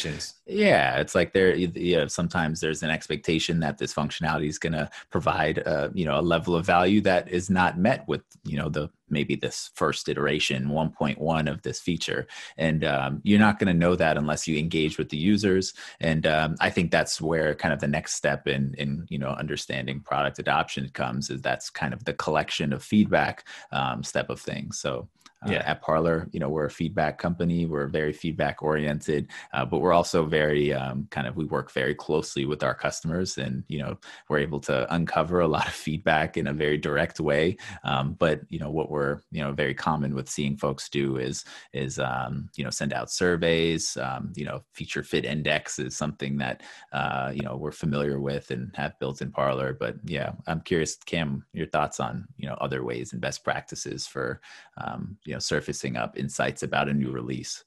yeah, 0.48 1.00
it's 1.00 1.16
like 1.16 1.32
there 1.32 1.56
you 1.56 1.96
know 1.96 2.06
sometimes 2.06 2.60
there's 2.60 2.84
an 2.84 2.90
expectation 2.90 3.58
that 3.60 3.78
this 3.78 3.92
functionality 3.92 4.48
is 4.48 4.60
going 4.60 4.74
to 4.74 4.88
provide 5.10 5.66
uh, 5.66 5.88
you 5.92 6.04
know 6.04 6.20
a 6.20 6.22
level 6.22 6.54
of 6.54 6.64
value 6.64 7.00
that 7.00 7.28
is 7.28 7.50
not 7.50 7.78
met 7.78 8.06
with 8.06 8.22
you 8.44 8.56
know 8.56 8.68
the 8.68 8.88
maybe 9.08 9.34
this 9.34 9.70
first 9.74 10.08
iteration 10.08 10.66
1.1 10.66 11.50
of 11.50 11.62
this 11.62 11.80
feature. 11.80 12.26
And 12.58 12.84
um, 12.84 13.20
you're 13.22 13.38
not 13.38 13.60
going 13.60 13.72
to 13.72 13.78
know 13.78 13.94
that 13.94 14.16
unless 14.16 14.48
you 14.48 14.58
engage 14.58 14.98
with 14.98 15.10
the 15.10 15.16
users. 15.16 15.74
And 16.00 16.26
um, 16.26 16.56
i 16.60 16.70
think 16.70 16.90
that's 16.90 17.20
where 17.20 17.54
kind 17.54 17.74
of 17.74 17.80
the 17.80 17.88
next 17.88 18.14
step 18.14 18.46
in 18.46 18.74
in 18.78 19.06
you 19.08 19.18
know 19.18 19.30
understanding 19.30 20.00
product 20.00 20.38
adoption 20.38 20.88
comes 20.90 21.30
is 21.30 21.42
that's 21.42 21.70
kind 21.70 21.92
of 21.92 22.04
the 22.04 22.14
collection 22.14 22.72
of 22.72 22.82
feedback 22.84 23.44
um, 23.72 24.04
step 24.04 24.30
of 24.30 24.40
things. 24.40 24.78
So 24.78 25.08
uh, 25.44 25.50
yeah. 25.50 25.62
at 25.66 25.82
Parlor. 25.82 26.28
You 26.32 26.40
know, 26.40 26.48
we're 26.48 26.66
a 26.66 26.70
feedback 26.70 27.18
company. 27.18 27.66
We're 27.66 27.88
very 27.88 28.12
feedback 28.12 28.62
oriented, 28.62 29.28
uh, 29.52 29.64
but 29.64 29.78
we're 29.78 29.92
also 29.92 30.24
very 30.24 30.72
um, 30.72 31.08
kind 31.10 31.26
of 31.26 31.36
we 31.36 31.44
work 31.44 31.70
very 31.72 31.94
closely 31.94 32.46
with 32.46 32.62
our 32.62 32.74
customers, 32.74 33.38
and 33.38 33.64
you 33.68 33.78
know, 33.78 33.98
we're 34.28 34.38
able 34.38 34.60
to 34.60 34.92
uncover 34.94 35.40
a 35.40 35.48
lot 35.48 35.66
of 35.66 35.74
feedback 35.74 36.36
in 36.36 36.46
a 36.46 36.52
very 36.52 36.78
direct 36.78 37.20
way. 37.20 37.56
Um, 37.84 38.14
but 38.14 38.40
you 38.48 38.58
know, 38.58 38.70
what 38.70 38.90
we're 38.90 39.20
you 39.30 39.42
know 39.42 39.52
very 39.52 39.74
common 39.74 40.14
with 40.14 40.28
seeing 40.28 40.56
folks 40.56 40.88
do 40.88 41.16
is 41.16 41.44
is 41.72 41.98
um, 41.98 42.48
you 42.56 42.64
know 42.64 42.70
send 42.70 42.92
out 42.92 43.10
surveys. 43.10 43.96
Um, 43.96 44.32
you 44.34 44.44
know, 44.44 44.64
feature 44.72 45.02
fit 45.02 45.24
index 45.24 45.78
is 45.78 45.96
something 45.96 46.38
that 46.38 46.62
uh, 46.92 47.32
you 47.34 47.42
know 47.42 47.56
we're 47.56 47.72
familiar 47.72 48.20
with 48.20 48.50
and 48.50 48.74
have 48.74 48.98
built 48.98 49.20
in 49.20 49.30
Parlor. 49.30 49.74
But 49.74 49.96
yeah, 50.04 50.32
I'm 50.46 50.60
curious, 50.60 50.96
Cam, 50.96 51.44
your 51.52 51.66
thoughts 51.66 52.00
on 52.00 52.26
you 52.36 52.48
know 52.48 52.54
other 52.54 52.84
ways 52.84 53.12
and 53.12 53.20
best 53.20 53.44
practices 53.44 54.06
for 54.06 54.40
um, 54.78 55.18
you 55.26 55.32
know 55.32 55.38
surfacing 55.38 55.96
up 55.96 56.18
insights 56.18 56.62
about 56.62 56.88
a 56.88 56.94
new 56.94 57.10
release. 57.10 57.64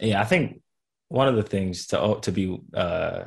Yeah 0.00 0.20
i 0.20 0.24
think 0.24 0.60
one 1.08 1.28
of 1.28 1.36
the 1.36 1.42
things 1.42 1.86
to 1.88 2.00
oh, 2.00 2.14
to 2.16 2.32
be 2.32 2.58
uh, 2.74 3.24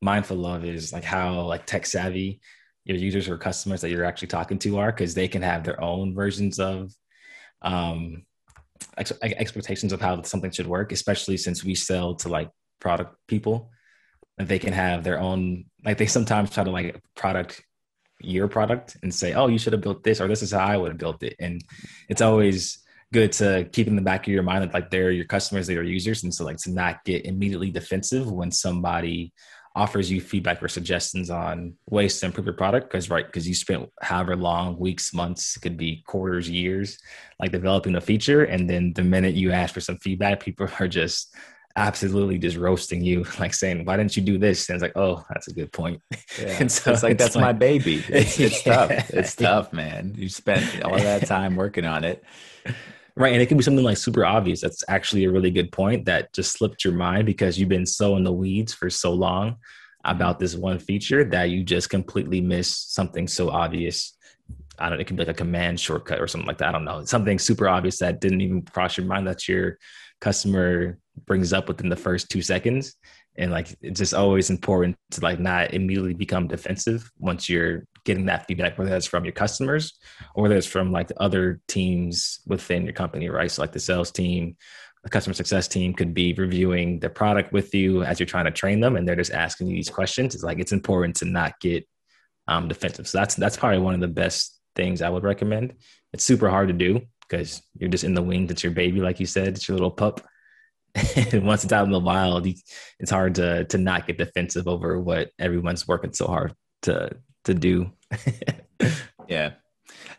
mindful 0.00 0.46
of 0.46 0.64
is 0.64 0.92
like 0.92 1.04
how 1.04 1.42
like 1.42 1.66
tech 1.66 1.84
savvy 1.86 2.40
your 2.84 2.96
users 2.96 3.28
or 3.28 3.36
customers 3.36 3.80
that 3.80 3.90
you're 3.90 4.04
actually 4.04 4.28
talking 4.28 4.58
to 4.58 4.78
are 4.78 4.92
because 4.92 5.14
they 5.14 5.28
can 5.28 5.42
have 5.42 5.64
their 5.64 5.80
own 5.82 6.14
versions 6.14 6.58
of 6.58 6.92
um 7.62 8.22
ex- 8.96 9.12
expectations 9.22 9.92
of 9.92 10.00
how 10.00 10.22
something 10.22 10.50
should 10.50 10.66
work 10.66 10.92
especially 10.92 11.36
since 11.36 11.64
we 11.64 11.74
sell 11.74 12.14
to 12.14 12.28
like 12.28 12.50
product 12.80 13.16
people. 13.26 13.70
And 14.38 14.46
they 14.46 14.58
can 14.58 14.72
have 14.72 15.02
their 15.02 15.18
own 15.18 15.64
like 15.84 15.98
they 15.98 16.06
sometimes 16.06 16.50
try 16.50 16.64
to 16.64 16.70
like 16.70 17.00
product 17.16 17.62
your 18.20 18.48
product 18.48 18.96
and 19.02 19.14
say, 19.14 19.34
oh, 19.34 19.48
you 19.48 19.58
should 19.58 19.72
have 19.72 19.82
built 19.82 20.02
this, 20.02 20.20
or 20.20 20.28
this 20.28 20.42
is 20.42 20.52
how 20.52 20.64
I 20.64 20.76
would 20.76 20.90
have 20.90 20.98
built 20.98 21.22
it. 21.22 21.36
And 21.38 21.62
it's 22.08 22.22
always 22.22 22.78
good 23.12 23.32
to 23.32 23.68
keep 23.72 23.86
in 23.86 23.96
the 23.96 24.02
back 24.02 24.26
of 24.26 24.32
your 24.32 24.42
mind 24.42 24.64
that 24.64 24.74
like 24.74 24.90
they're 24.90 25.10
your 25.10 25.24
customers, 25.24 25.66
they're 25.66 25.76
your 25.76 25.84
users. 25.84 26.24
And 26.24 26.34
so 26.34 26.44
like 26.44 26.58
to 26.58 26.70
not 26.70 27.04
get 27.04 27.24
immediately 27.24 27.70
defensive 27.70 28.30
when 28.30 28.50
somebody 28.50 29.32
offers 29.74 30.10
you 30.10 30.20
feedback 30.20 30.62
or 30.62 30.68
suggestions 30.68 31.30
on 31.30 31.74
ways 31.88 32.18
to 32.18 32.26
improve 32.26 32.46
your 32.46 32.54
product. 32.54 32.90
Cause 32.90 33.08
right, 33.08 33.24
because 33.24 33.46
you 33.46 33.54
spent 33.54 33.88
however 34.02 34.34
long, 34.34 34.78
weeks, 34.78 35.14
months, 35.14 35.56
could 35.56 35.76
be 35.76 36.02
quarters, 36.06 36.50
years, 36.50 36.98
like 37.38 37.52
developing 37.52 37.94
a 37.94 38.00
feature. 38.00 38.44
And 38.44 38.68
then 38.68 38.92
the 38.94 39.04
minute 39.04 39.34
you 39.34 39.52
ask 39.52 39.72
for 39.72 39.80
some 39.80 39.98
feedback, 39.98 40.40
people 40.40 40.68
are 40.80 40.88
just 40.88 41.34
absolutely 41.76 42.38
just 42.38 42.56
roasting 42.56 43.02
you, 43.02 43.24
like 43.38 43.54
saying, 43.54 43.84
"Why 43.84 43.96
didn't 43.96 44.16
you 44.16 44.22
do 44.22 44.38
this?" 44.38 44.68
And 44.68 44.76
it's 44.76 44.82
like, 44.82 44.96
"Oh, 44.96 45.24
that's 45.28 45.48
a 45.48 45.52
good 45.52 45.72
point." 45.72 46.02
Yeah. 46.40 46.56
and 46.60 46.70
so 46.70 46.92
it's 46.92 47.02
like 47.02 47.12
it's 47.12 47.24
that's 47.24 47.34
like, 47.34 47.42
my 47.42 47.52
baby. 47.52 48.04
It's, 48.08 48.38
it's 48.38 48.62
tough. 48.62 48.90
It's 49.10 49.34
tough, 49.34 49.72
man. 49.72 50.14
You 50.16 50.28
spent 50.28 50.84
all 50.84 50.96
that 50.96 51.26
time 51.26 51.56
working 51.56 51.84
on 51.84 52.04
it, 52.04 52.22
right? 53.16 53.32
And 53.32 53.42
it 53.42 53.46
can 53.46 53.56
be 53.56 53.64
something 53.64 53.84
like 53.84 53.96
super 53.96 54.24
obvious. 54.24 54.60
That's 54.60 54.84
actually 54.88 55.24
a 55.24 55.32
really 55.32 55.50
good 55.50 55.72
point 55.72 56.04
that 56.04 56.32
just 56.32 56.52
slipped 56.52 56.84
your 56.84 56.94
mind 56.94 57.26
because 57.26 57.58
you've 57.58 57.68
been 57.68 57.86
so 57.86 58.16
in 58.16 58.22
the 58.22 58.32
weeds 58.32 58.72
for 58.72 58.88
so 58.88 59.12
long 59.12 59.56
about 60.04 60.38
this 60.38 60.54
one 60.54 60.78
feature 60.78 61.24
that 61.24 61.50
you 61.50 61.64
just 61.64 61.90
completely 61.90 62.40
miss 62.40 62.76
something 62.76 63.26
so 63.26 63.50
obvious. 63.50 64.16
I 64.78 64.88
don't 64.88 64.98
know, 64.98 65.00
it 65.00 65.08
can 65.08 65.16
be 65.16 65.24
like 65.24 65.34
a 65.34 65.34
command 65.34 65.80
shortcut 65.80 66.20
or 66.20 66.28
something 66.28 66.46
like 66.46 66.58
that. 66.58 66.68
I 66.68 66.72
don't 66.72 66.84
know. 66.84 67.04
Something 67.04 67.40
super 67.40 67.68
obvious 67.68 67.98
that 67.98 68.20
didn't 68.20 68.42
even 68.42 68.62
cross 68.62 68.96
your 68.96 69.06
mind 69.06 69.26
that 69.26 69.48
your 69.48 69.76
customer 70.20 70.98
brings 71.26 71.52
up 71.52 71.68
within 71.68 71.88
the 71.88 71.96
first 71.96 72.30
two 72.30 72.42
seconds. 72.42 72.96
And 73.36 73.52
like 73.52 73.76
it's 73.82 73.98
just 73.98 74.14
always 74.14 74.50
important 74.50 74.96
to 75.12 75.20
like 75.20 75.38
not 75.38 75.72
immediately 75.74 76.14
become 76.14 76.48
defensive 76.48 77.10
once 77.18 77.48
you're 77.48 77.84
getting 78.04 78.26
that 78.26 78.46
feedback 78.46 78.78
whether 78.78 78.90
that's 78.90 79.06
from 79.06 79.24
your 79.24 79.32
customers 79.32 79.98
or 80.34 80.42
whether 80.42 80.56
it's 80.56 80.66
from 80.66 80.90
like 80.90 81.08
the 81.08 81.22
other 81.22 81.60
teams 81.68 82.40
within 82.46 82.84
your 82.84 82.94
company 82.94 83.28
right? 83.28 83.50
So 83.50 83.62
like 83.62 83.72
the 83.72 83.80
sales 83.80 84.10
team 84.10 84.56
the 85.04 85.10
customer 85.10 85.34
success 85.34 85.68
team 85.68 85.94
could 85.94 86.12
be 86.12 86.32
reviewing 86.32 86.98
the 86.98 87.08
product 87.08 87.52
with 87.52 87.72
you 87.74 88.02
as 88.02 88.18
you're 88.18 88.26
trying 88.26 88.46
to 88.46 88.50
train 88.50 88.80
them 88.80 88.96
and 88.96 89.06
they're 89.06 89.14
just 89.14 89.32
asking 89.32 89.68
you 89.68 89.76
these 89.76 89.88
questions. 89.88 90.34
It's 90.34 90.42
like 90.42 90.58
it's 90.58 90.72
important 90.72 91.14
to 91.16 91.24
not 91.24 91.60
get 91.60 91.86
um, 92.48 92.66
defensive. 92.66 93.06
So 93.06 93.18
that's 93.18 93.36
that's 93.36 93.56
probably 93.56 93.78
one 93.78 93.94
of 93.94 94.00
the 94.00 94.08
best 94.08 94.58
things 94.74 95.02
i 95.02 95.08
would 95.08 95.24
recommend. 95.24 95.74
It's 96.12 96.24
super 96.24 96.48
hard 96.48 96.68
to 96.68 96.74
do 96.74 97.02
because 97.28 97.62
you're 97.78 97.90
just 97.90 98.04
in 98.04 98.14
the 98.14 98.22
wings 98.22 98.50
it's 98.50 98.64
your 98.64 98.72
baby 98.72 99.00
like 99.00 99.20
you 99.20 99.26
said 99.26 99.48
it's 99.48 99.68
your 99.68 99.76
little 99.76 99.90
pup 99.90 100.26
and 101.32 101.46
once 101.46 101.64
it's 101.64 101.72
out 101.72 101.86
in 101.86 101.92
the 101.92 101.98
wild, 101.98 102.46
it's 102.46 103.10
hard 103.10 103.34
to 103.36 103.64
to 103.64 103.78
not 103.78 104.06
get 104.06 104.18
defensive 104.18 104.66
over 104.66 104.98
what 104.98 105.30
everyone's 105.38 105.86
working 105.86 106.12
so 106.12 106.26
hard 106.26 106.54
to 106.82 107.10
to 107.44 107.54
do. 107.54 107.90
yeah, 109.28 109.52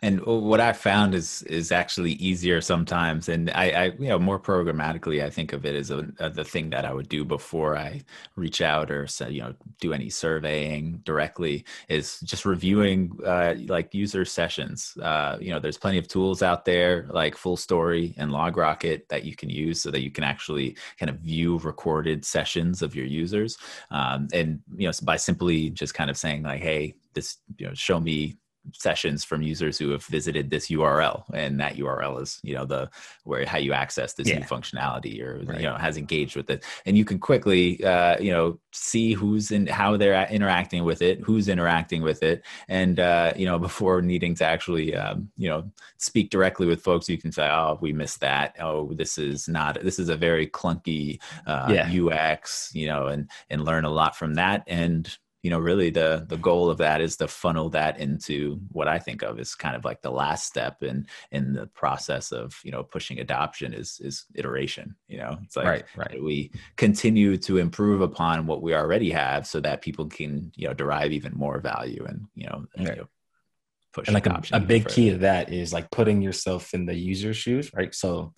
and 0.01 0.25
what 0.25 0.59
I 0.59 0.73
found 0.73 1.15
is 1.15 1.43
is 1.43 1.71
actually 1.71 2.13
easier 2.13 2.61
sometimes, 2.61 3.29
and 3.29 3.49
I, 3.51 3.69
I 3.69 3.85
you 3.85 4.09
know 4.09 4.19
more 4.19 4.39
programmatically. 4.39 5.23
I 5.23 5.29
think 5.29 5.53
of 5.53 5.65
it 5.65 5.75
as 5.75 5.91
a, 5.91 6.07
a, 6.19 6.29
the 6.29 6.43
thing 6.43 6.69
that 6.71 6.85
I 6.85 6.93
would 6.93 7.09
do 7.09 7.25
before 7.25 7.77
I 7.77 8.01
reach 8.35 8.61
out 8.61 8.91
or 8.91 9.07
say, 9.07 9.31
you 9.31 9.41
know 9.41 9.53
do 9.79 9.93
any 9.93 10.09
surveying 10.09 11.01
directly 11.03 11.65
is 11.87 12.19
just 12.21 12.45
reviewing 12.45 13.17
uh, 13.25 13.55
like 13.67 13.93
user 13.93 14.25
sessions. 14.25 14.97
Uh, 15.01 15.37
you 15.39 15.51
know, 15.51 15.59
there's 15.59 15.77
plenty 15.77 15.97
of 15.97 16.07
tools 16.07 16.41
out 16.41 16.65
there 16.65 17.07
like 17.11 17.35
Fullstory 17.35 18.13
and 18.17 18.31
LogRocket 18.31 19.07
that 19.09 19.23
you 19.23 19.35
can 19.35 19.49
use 19.49 19.81
so 19.81 19.91
that 19.91 20.01
you 20.01 20.11
can 20.11 20.23
actually 20.23 20.75
kind 20.97 21.09
of 21.09 21.17
view 21.17 21.57
recorded 21.59 22.25
sessions 22.25 22.81
of 22.81 22.95
your 22.95 23.05
users, 23.05 23.57
um, 23.91 24.27
and 24.33 24.59
you 24.75 24.87
know 24.87 24.93
by 25.03 25.15
simply 25.15 25.69
just 25.69 25.93
kind 25.93 26.09
of 26.09 26.17
saying 26.17 26.43
like, 26.43 26.61
hey, 26.61 26.93
this 27.13 27.37
you 27.57 27.67
know 27.67 27.73
show 27.73 27.99
me 27.99 28.37
sessions 28.73 29.23
from 29.23 29.41
users 29.41 29.77
who 29.77 29.89
have 29.89 30.03
visited 30.05 30.49
this 30.49 30.67
URL, 30.67 31.23
and 31.33 31.59
that 31.59 31.75
URL 31.75 32.21
is 32.21 32.39
you 32.43 32.55
know 32.55 32.65
the 32.65 32.89
where 33.23 33.45
how 33.45 33.57
you 33.57 33.73
access 33.73 34.13
this 34.13 34.27
yeah. 34.27 34.39
new 34.39 34.45
functionality 34.45 35.21
or 35.21 35.41
right. 35.45 35.59
you 35.59 35.65
know 35.65 35.75
has 35.75 35.97
engaged 35.97 36.35
with 36.35 36.49
it, 36.49 36.63
and 36.85 36.97
you 36.97 37.05
can 37.05 37.19
quickly 37.19 37.83
uh, 37.83 38.19
you 38.19 38.31
know 38.31 38.59
see 38.71 39.13
who's 39.13 39.51
in 39.51 39.67
how 39.67 39.97
they're 39.97 40.27
interacting 40.29 40.83
with 40.83 41.01
it, 41.01 41.19
who's 41.21 41.47
interacting 41.47 42.01
with 42.01 42.23
it, 42.23 42.45
and 42.67 42.99
uh, 42.99 43.33
you 43.35 43.45
know 43.45 43.59
before 43.69 44.01
needing 44.01 44.35
to 44.35 44.45
actually 44.45 44.95
um, 44.95 45.29
you 45.37 45.49
know 45.49 45.69
speak 45.97 46.29
directly 46.29 46.65
with 46.65 46.81
folks, 46.81 47.09
you 47.09 47.17
can 47.17 47.31
say, 47.31 47.47
oh, 47.49 47.77
we 47.81 47.93
missed 47.93 48.19
that. 48.21 48.55
Oh, 48.59 48.93
this 48.93 49.17
is 49.17 49.47
not 49.47 49.81
this 49.81 49.99
is 49.99 50.09
a 50.09 50.15
very 50.15 50.47
clunky 50.47 51.19
uh, 51.45 51.67
yeah. 51.69 52.31
UX, 52.31 52.71
you 52.73 52.87
know, 52.87 53.07
and 53.07 53.29
and 53.49 53.65
learn 53.65 53.85
a 53.85 53.89
lot 53.89 54.15
from 54.15 54.35
that 54.35 54.63
and 54.67 55.17
you 55.41 55.49
know 55.49 55.59
really 55.59 55.89
the 55.89 56.25
the 56.27 56.37
goal 56.37 56.69
of 56.69 56.77
that 56.77 57.01
is 57.01 57.15
to 57.17 57.27
funnel 57.27 57.69
that 57.69 57.99
into 57.99 58.59
what 58.71 58.87
i 58.87 58.99
think 58.99 59.21
of 59.21 59.39
as 59.39 59.55
kind 59.55 59.75
of 59.75 59.85
like 59.85 60.01
the 60.01 60.11
last 60.11 60.45
step 60.45 60.83
in 60.83 61.05
in 61.31 61.53
the 61.53 61.67
process 61.67 62.31
of 62.31 62.59
you 62.63 62.71
know 62.71 62.83
pushing 62.83 63.19
adoption 63.19 63.73
is 63.73 63.99
is 64.03 64.25
iteration 64.35 64.95
you 65.07 65.17
know 65.17 65.37
it's 65.43 65.55
like 65.55 65.65
right, 65.65 65.85
right. 65.95 66.23
we 66.23 66.51
continue 66.75 67.37
to 67.37 67.57
improve 67.57 68.01
upon 68.01 68.45
what 68.45 68.61
we 68.61 68.73
already 68.73 69.09
have 69.09 69.47
so 69.47 69.59
that 69.59 69.81
people 69.81 70.05
can 70.07 70.51
you 70.55 70.67
know 70.67 70.73
derive 70.73 71.11
even 71.11 71.33
more 71.35 71.59
value 71.59 72.05
and 72.07 72.25
you 72.35 72.47
know, 72.47 72.65
right. 72.77 72.89
you 72.89 72.95
know 72.95 73.07
push 73.93 74.07
and 74.07 74.13
like 74.13 74.27
a, 74.27 74.41
a 74.51 74.59
big 74.59 74.83
further. 74.83 74.95
key 74.95 75.09
of 75.09 75.21
that 75.21 75.51
is 75.51 75.73
like 75.73 75.89
putting 75.89 76.21
yourself 76.21 76.73
in 76.73 76.85
the 76.85 76.95
user 76.95 77.33
shoes 77.33 77.71
right 77.73 77.95
so 77.95 78.33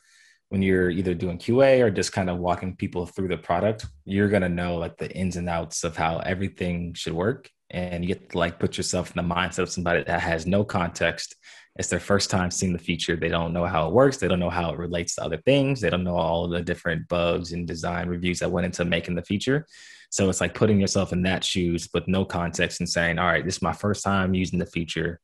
when 0.52 0.62
you're 0.62 0.90
either 0.90 1.14
doing 1.14 1.38
QA 1.38 1.80
or 1.80 1.90
just 1.90 2.12
kind 2.12 2.30
of 2.30 2.38
walking 2.38 2.76
people 2.76 3.06
through 3.06 3.30
the 3.30 3.38
product, 3.38 3.86
you're 4.04 4.28
going 4.28 4.42
to 4.42 4.50
know 4.50 4.76
like 4.76 4.98
the 4.98 5.10
ins 5.16 5.38
and 5.38 5.48
outs 5.48 5.86
of 5.86 5.96
how 5.96 6.18
everything 6.20 6.94
should 6.94 7.14
work. 7.14 7.50
And 7.70 8.04
you 8.04 8.10
get 8.10 8.32
to 8.32 8.38
like 8.38 8.60
put 8.60 8.76
yourself 8.76 9.16
in 9.16 9.26
the 9.26 9.34
mindset 9.34 9.60
of 9.60 9.72
somebody 9.72 10.04
that 10.04 10.20
has 10.20 10.46
no 10.46 10.66
context. 10.66 11.38
It's 11.78 11.88
their 11.88 12.02
first 12.02 12.30
time 12.30 12.52
seeing 12.52 12.74
the 12.74 12.80
feature. 12.80 13.16
They 13.16 13.30
don't 13.30 13.54
know 13.54 13.66
how 13.66 13.88
it 13.88 13.94
works. 13.94 14.18
They 14.18 14.28
don't 14.28 14.42
know 14.42 14.50
how 14.50 14.74
it 14.74 14.78
relates 14.78 15.16
to 15.16 15.24
other 15.24 15.38
things. 15.46 15.80
They 15.80 15.90
don't 15.90 16.04
know 16.04 16.18
all 16.18 16.50
the 16.50 16.62
different 16.62 17.08
bugs 17.08 17.54
and 17.54 17.66
design 17.66 18.10
reviews 18.10 18.40
that 18.40 18.52
went 18.52 18.66
into 18.66 18.84
making 18.84 19.16
the 19.16 19.24
feature. 19.24 19.66
So 20.10 20.30
it's 20.30 20.42
like 20.42 20.54
putting 20.54 20.82
yourself 20.82 21.14
in 21.14 21.22
that 21.22 21.46
shoes 21.46 21.88
with 21.94 22.10
no 22.10 22.26
context 22.26 22.82
and 22.82 22.90
saying, 22.90 23.20
all 23.20 23.28
right, 23.28 23.46
this 23.46 23.56
is 23.56 23.62
my 23.62 23.72
first 23.72 24.04
time 24.04 24.34
using 24.34 24.60
the 24.60 24.66
feature 24.66 25.22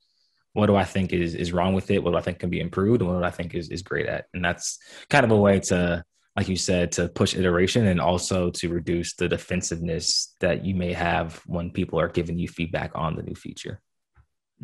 what 0.58 0.66
do 0.66 0.76
I 0.76 0.84
think 0.84 1.14
is 1.14 1.36
is 1.36 1.54
wrong 1.54 1.74
with 1.74 1.92
it? 1.92 2.04
What 2.04 2.12
do 2.12 2.18
I 2.18 2.22
think 2.22 2.40
can 2.40 2.50
be 2.50 2.60
improved? 2.60 3.02
And 3.02 3.10
what 3.12 3.20
do 3.20 3.24
I 3.24 3.32
think 3.32 3.54
is 3.54 3.70
is 3.70 3.84
great 3.84 4.08
at? 4.08 4.26
And 4.34 4.44
that's 4.44 4.80
kind 5.10 5.24
of 5.24 5.32
a 5.32 5.38
way 5.38 5.60
to, 5.60 6.04
like 6.36 6.48
you 6.48 6.56
said, 6.56 6.92
to 6.94 7.08
push 7.10 7.36
iteration 7.36 7.86
and 7.86 8.02
also 8.02 8.50
to 8.52 8.70
reduce 8.70 9.16
the 9.16 9.30
defensiveness 9.30 10.36
that 10.40 10.66
you 10.66 10.74
may 10.74 10.94
have 10.94 11.42
when 11.46 11.70
people 11.70 12.00
are 12.00 12.08
giving 12.08 12.40
you 12.40 12.48
feedback 12.48 12.92
on 12.96 13.16
the 13.16 13.24
new 13.24 13.36
feature. 13.36 13.80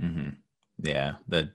Mm-hmm 0.02 0.30
yeah 0.82 1.14
the 1.28 1.50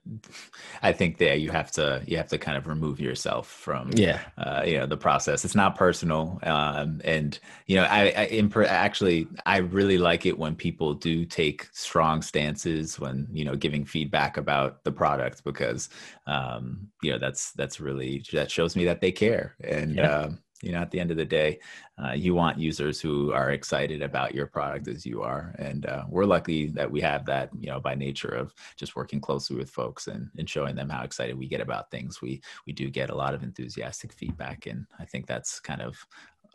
i 0.83 0.93
think 0.93 1.19
that 1.19 1.41
you 1.41 1.51
have 1.51 1.73
to 1.73 2.03
you 2.07 2.17
have 2.17 2.29
to 2.29 2.39
kind 2.39 2.57
of 2.57 2.67
remove 2.67 3.01
yourself 3.01 3.49
from 3.49 3.91
yeah 3.95 4.21
uh, 4.39 4.63
you 4.65 4.79
know 4.79 4.87
the 4.87 4.97
process 4.97 5.45
it's 5.45 5.57
not 5.57 5.77
personal 5.77 6.39
um, 6.45 7.01
and 7.05 7.41
you 7.67 7.75
know 7.75 7.83
i, 7.85 8.13
I 8.17 8.25
imp- 8.27 8.57
actually 8.57 9.27
i 9.45 9.59
really 9.59 9.99
like 9.99 10.25
it 10.25 10.39
when 10.39 10.55
people 10.55 10.95
do 10.95 11.25
take 11.25 11.69
strong 11.73 12.23
stances 12.23 13.01
when 13.01 13.27
you 13.33 13.45
know 13.45 13.57
giving 13.57 13.85
feedback 13.85 14.37
about 14.37 14.85
the 14.85 14.93
product 14.93 15.43
because 15.45 15.91
um, 16.27 16.89
you 17.03 17.11
know 17.11 17.19
that's 17.19 17.53
that's 17.53 17.81
really 17.81 18.25
that 18.33 18.51
shows 18.51 18.77
me 18.77 18.85
that 18.85 19.01
they 19.01 19.11
care 19.11 19.57
and 19.63 19.97
yeah. 19.97 20.11
uh, 20.11 20.31
you 20.63 20.73
know 20.73 20.81
at 20.81 20.91
the 20.91 21.01
end 21.01 21.11
of 21.11 21.17
the 21.17 21.25
day 21.25 21.59
uh, 22.03 22.13
you 22.13 22.35
want 22.35 22.59
users 22.59 23.01
who 23.01 23.33
are 23.33 23.51
excited 23.51 24.03
about 24.03 24.35
your 24.35 24.47
product 24.47 24.87
as 24.87 25.05
you 25.05 25.23
are. 25.23 25.55
And 25.59 25.87
uh, 25.87 26.05
we're 26.09 26.25
lucky 26.25 26.69
that 26.69 26.91
we 26.91 27.01
have 27.01 27.25
that 27.27 27.51
you 27.59 27.69
know 27.69 27.81
by 27.81 27.95
nature 27.95 28.29
of 28.29 28.55
just 28.77 28.97
working 28.97 29.21
closely 29.21 29.57
with 29.57 29.71
folks 29.71 30.07
and, 30.07 30.31
and 30.39 30.49
showing 30.49 30.77
them 30.77 30.89
how 30.89 31.03
excited 31.03 31.37
we 31.37 31.49
get 31.49 31.61
about 31.61 31.91
things. 31.91 32.23
We 32.23 32.41
we 32.67 32.73
do 32.73 32.91
get 32.91 33.11
a 33.11 33.15
lot 33.15 33.35
of 33.35 33.43
enthusiastic 33.43 34.13
feedback 34.13 34.67
and 34.67 34.87
i 34.99 35.05
think 35.05 35.27
that's 35.27 35.61
kind 35.61 35.83
of 35.83 36.07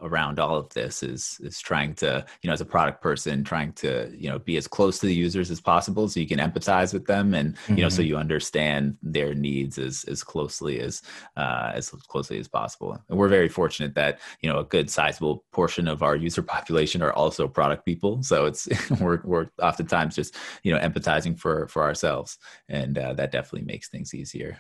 around 0.02 0.40
all 0.40 0.58
of 0.58 0.70
this 0.70 1.04
is 1.04 1.40
is 1.44 1.60
trying 1.60 1.94
to 1.94 2.26
you 2.42 2.48
know 2.48 2.54
as 2.54 2.62
a 2.62 2.66
product 2.66 3.02
person 3.02 3.44
trying 3.44 3.72
to 3.74 4.12
you 4.16 4.30
know 4.30 4.40
be 4.40 4.58
as 4.58 4.68
close 4.68 5.00
to 5.00 5.06
the 5.06 5.14
users 5.14 5.52
as 5.52 5.62
possible 5.62 6.08
so 6.08 6.20
you 6.20 6.28
can 6.28 6.40
empathize 6.40 6.94
with 6.94 7.06
them 7.06 7.34
and 7.34 7.56
mm-hmm. 7.56 7.78
you 7.78 7.84
know 7.84 7.90
so 7.90 8.02
mm-hmm. 8.02 8.10
you 8.10 8.18
understand 8.18 8.98
their 9.02 9.34
needs 9.34 9.78
as 9.78 10.04
as 10.06 10.24
closely 10.24 10.80
as 10.80 11.02
uh, 11.38 11.72
as 11.74 11.90
closely 11.90 12.40
as 12.40 12.48
possible. 12.48 12.98
And 13.10 13.18
we're 13.18 13.28
very 13.28 13.50
fortunate 13.50 13.96
that 13.96 14.20
you 14.42 14.50
know 14.50 14.60
a 14.60 14.64
good 14.64 14.90
sizable 14.90 15.44
portion 15.52 15.88
of 15.88 16.04
our 16.04 16.16
user 16.16 16.42
population 16.56 17.02
are 17.02 17.14
also 17.14 17.48
product 17.48 17.86
people. 17.86 18.24
So 18.24 18.46
it's 18.46 18.68
we're 19.02 19.22
we're 19.24 19.48
oftentimes 19.62 20.16
just 20.16 20.36
you 20.64 20.74
know 20.74 20.80
empathizing 20.80 21.40
for 21.40 21.68
for 21.68 21.84
ourselves. 21.84 22.38
And 22.70 22.98
uh, 22.98 23.14
that 23.14 23.32
definitely 23.32 23.66
makes 23.66 23.90
things 23.90 24.14
easier. 24.14 24.60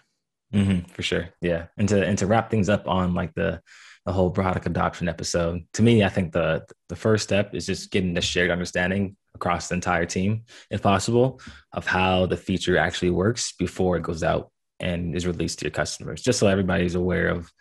Mm-hmm, 0.54 0.91
for 0.91 1.02
sure. 1.02 1.30
Yeah. 1.41 1.67
And 1.78 1.89
to 1.89 2.06
and 2.06 2.17
to 2.19 2.28
wrap 2.28 2.52
things 2.52 2.69
up 2.69 2.88
on 2.88 3.13
like 3.13 3.34
the 3.34 3.62
the 4.06 4.12
whole 4.12 4.30
product 4.30 4.66
adoption 4.66 5.08
episode. 5.08 5.63
To 5.74 5.82
me, 5.82 6.04
I 6.04 6.10
think 6.10 6.34
the 6.34 6.66
the 6.89 6.96
first 6.96 7.24
step 7.24 7.56
is 7.56 7.66
just 7.66 7.92
getting 7.92 8.13
the 8.13 8.22
shared 8.22 8.52
understanding 8.52 9.16
across 9.36 9.68
the 9.68 9.76
entire 9.76 10.06
team, 10.06 10.44
if 10.70 10.82
possible, 10.82 11.39
of 11.72 11.88
how 11.88 12.26
the 12.26 12.38
feature 12.38 12.78
actually 12.78 13.12
works 13.12 13.54
before 13.54 13.98
it 13.98 14.04
goes 14.04 14.24
out 14.24 14.52
and 14.80 15.16
is 15.16 15.26
released 15.26 15.60
to 15.60 15.66
your 15.66 15.72
customers, 15.72 16.22
just 16.22 16.39
so 16.39 16.48
everybody's 16.48 16.96
aware 16.96 17.30
of 17.30 17.52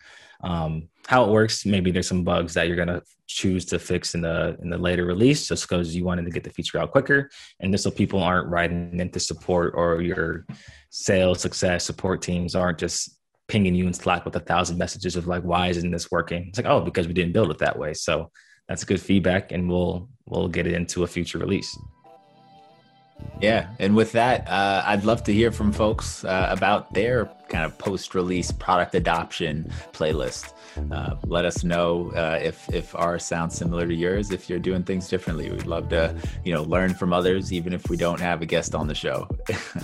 um, 0.43 0.89
how 1.07 1.23
it 1.23 1.31
works. 1.31 1.65
Maybe 1.65 1.89
there's 1.89 2.07
some 2.07 2.25
bugs 2.25 2.53
that 2.53 2.67
you're 2.67 2.75
gonna 2.75 3.01
choose 3.27 3.63
to 3.65 3.79
fix 3.79 4.13
in 4.13 4.21
the 4.21 4.57
in 4.61 4.69
the 4.69 4.77
later 4.77 5.05
release, 5.05 5.47
just 5.47 5.67
because 5.67 5.95
you 5.95 6.03
wanted 6.03 6.25
to 6.25 6.31
get 6.31 6.43
the 6.43 6.49
feature 6.49 6.79
out 6.79 6.91
quicker, 6.91 7.29
and 7.61 7.73
just 7.73 7.85
so 7.85 7.91
people 7.91 8.21
aren't 8.21 8.49
writing 8.49 8.99
into 8.99 9.19
support 9.19 9.73
or 9.75 10.01
your 10.01 10.45
sales 10.89 11.39
success 11.39 11.85
support 11.85 12.21
teams 12.21 12.53
aren't 12.53 12.77
just 12.77 13.17
pinging 13.53 13.75
you 13.75 13.85
in 13.85 13.93
Slack 13.93 14.25
with 14.25 14.35
a 14.35 14.39
thousand 14.39 14.79
messages 14.79 15.15
of 15.15 15.27
like, 15.27 15.43
why 15.43 15.67
isn't 15.67 15.91
this 15.91 16.09
working? 16.09 16.47
It's 16.47 16.57
like, 16.57 16.65
oh, 16.65 16.81
because 16.81 17.07
we 17.07 17.13
didn't 17.13 17.33
build 17.33 17.51
it 17.51 17.59
that 17.59 17.77
way. 17.77 17.93
So 17.93 18.31
that's 18.67 18.83
good 18.83 18.99
feedback, 18.99 19.51
and 19.51 19.69
we'll 19.69 20.09
we'll 20.25 20.47
get 20.47 20.65
it 20.65 20.73
into 20.73 21.03
a 21.03 21.07
future 21.07 21.37
release. 21.37 21.77
Yeah, 23.41 23.67
and 23.79 23.95
with 23.95 24.11
that, 24.13 24.47
uh, 24.47 24.83
I'd 24.85 25.03
love 25.03 25.23
to 25.23 25.33
hear 25.33 25.51
from 25.51 25.73
folks 25.73 26.23
uh, 26.23 26.47
about 26.49 26.93
their 26.93 27.29
kind 27.49 27.65
of 27.65 27.77
post-release 27.77 28.51
product 28.51 28.95
adoption 28.95 29.69
playlist. 29.91 30.53
Uh, 30.91 31.15
let 31.25 31.45
us 31.45 31.63
know 31.63 32.11
uh, 32.15 32.39
if 32.41 32.67
if 32.73 32.95
ours 32.95 33.25
sounds 33.25 33.55
similar 33.55 33.85
to 33.85 33.93
yours. 33.93 34.31
If 34.31 34.49
you're 34.49 34.59
doing 34.59 34.83
things 34.83 35.07
differently, 35.07 35.51
we'd 35.51 35.65
love 35.65 35.89
to 35.89 36.15
you 36.43 36.53
know 36.53 36.63
learn 36.63 36.93
from 36.93 37.13
others, 37.13 37.53
even 37.53 37.73
if 37.73 37.89
we 37.89 37.97
don't 37.97 38.19
have 38.19 38.41
a 38.41 38.45
guest 38.45 38.73
on 38.73 38.87
the 38.87 38.95
show. 38.95 39.27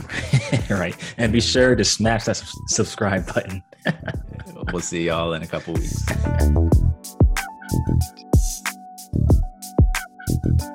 right, 0.70 0.96
and 1.18 1.32
be 1.32 1.42
sure 1.42 1.76
to 1.76 1.84
smash 1.84 2.26
that 2.26 2.42
subscribe 2.68 3.32
button. 3.34 3.62
we'll 4.74 4.82
see 4.82 5.06
y'all 5.06 5.34
in 5.34 5.44
a 5.44 5.48
couple 5.48 5.74
weeks. 5.74 6.06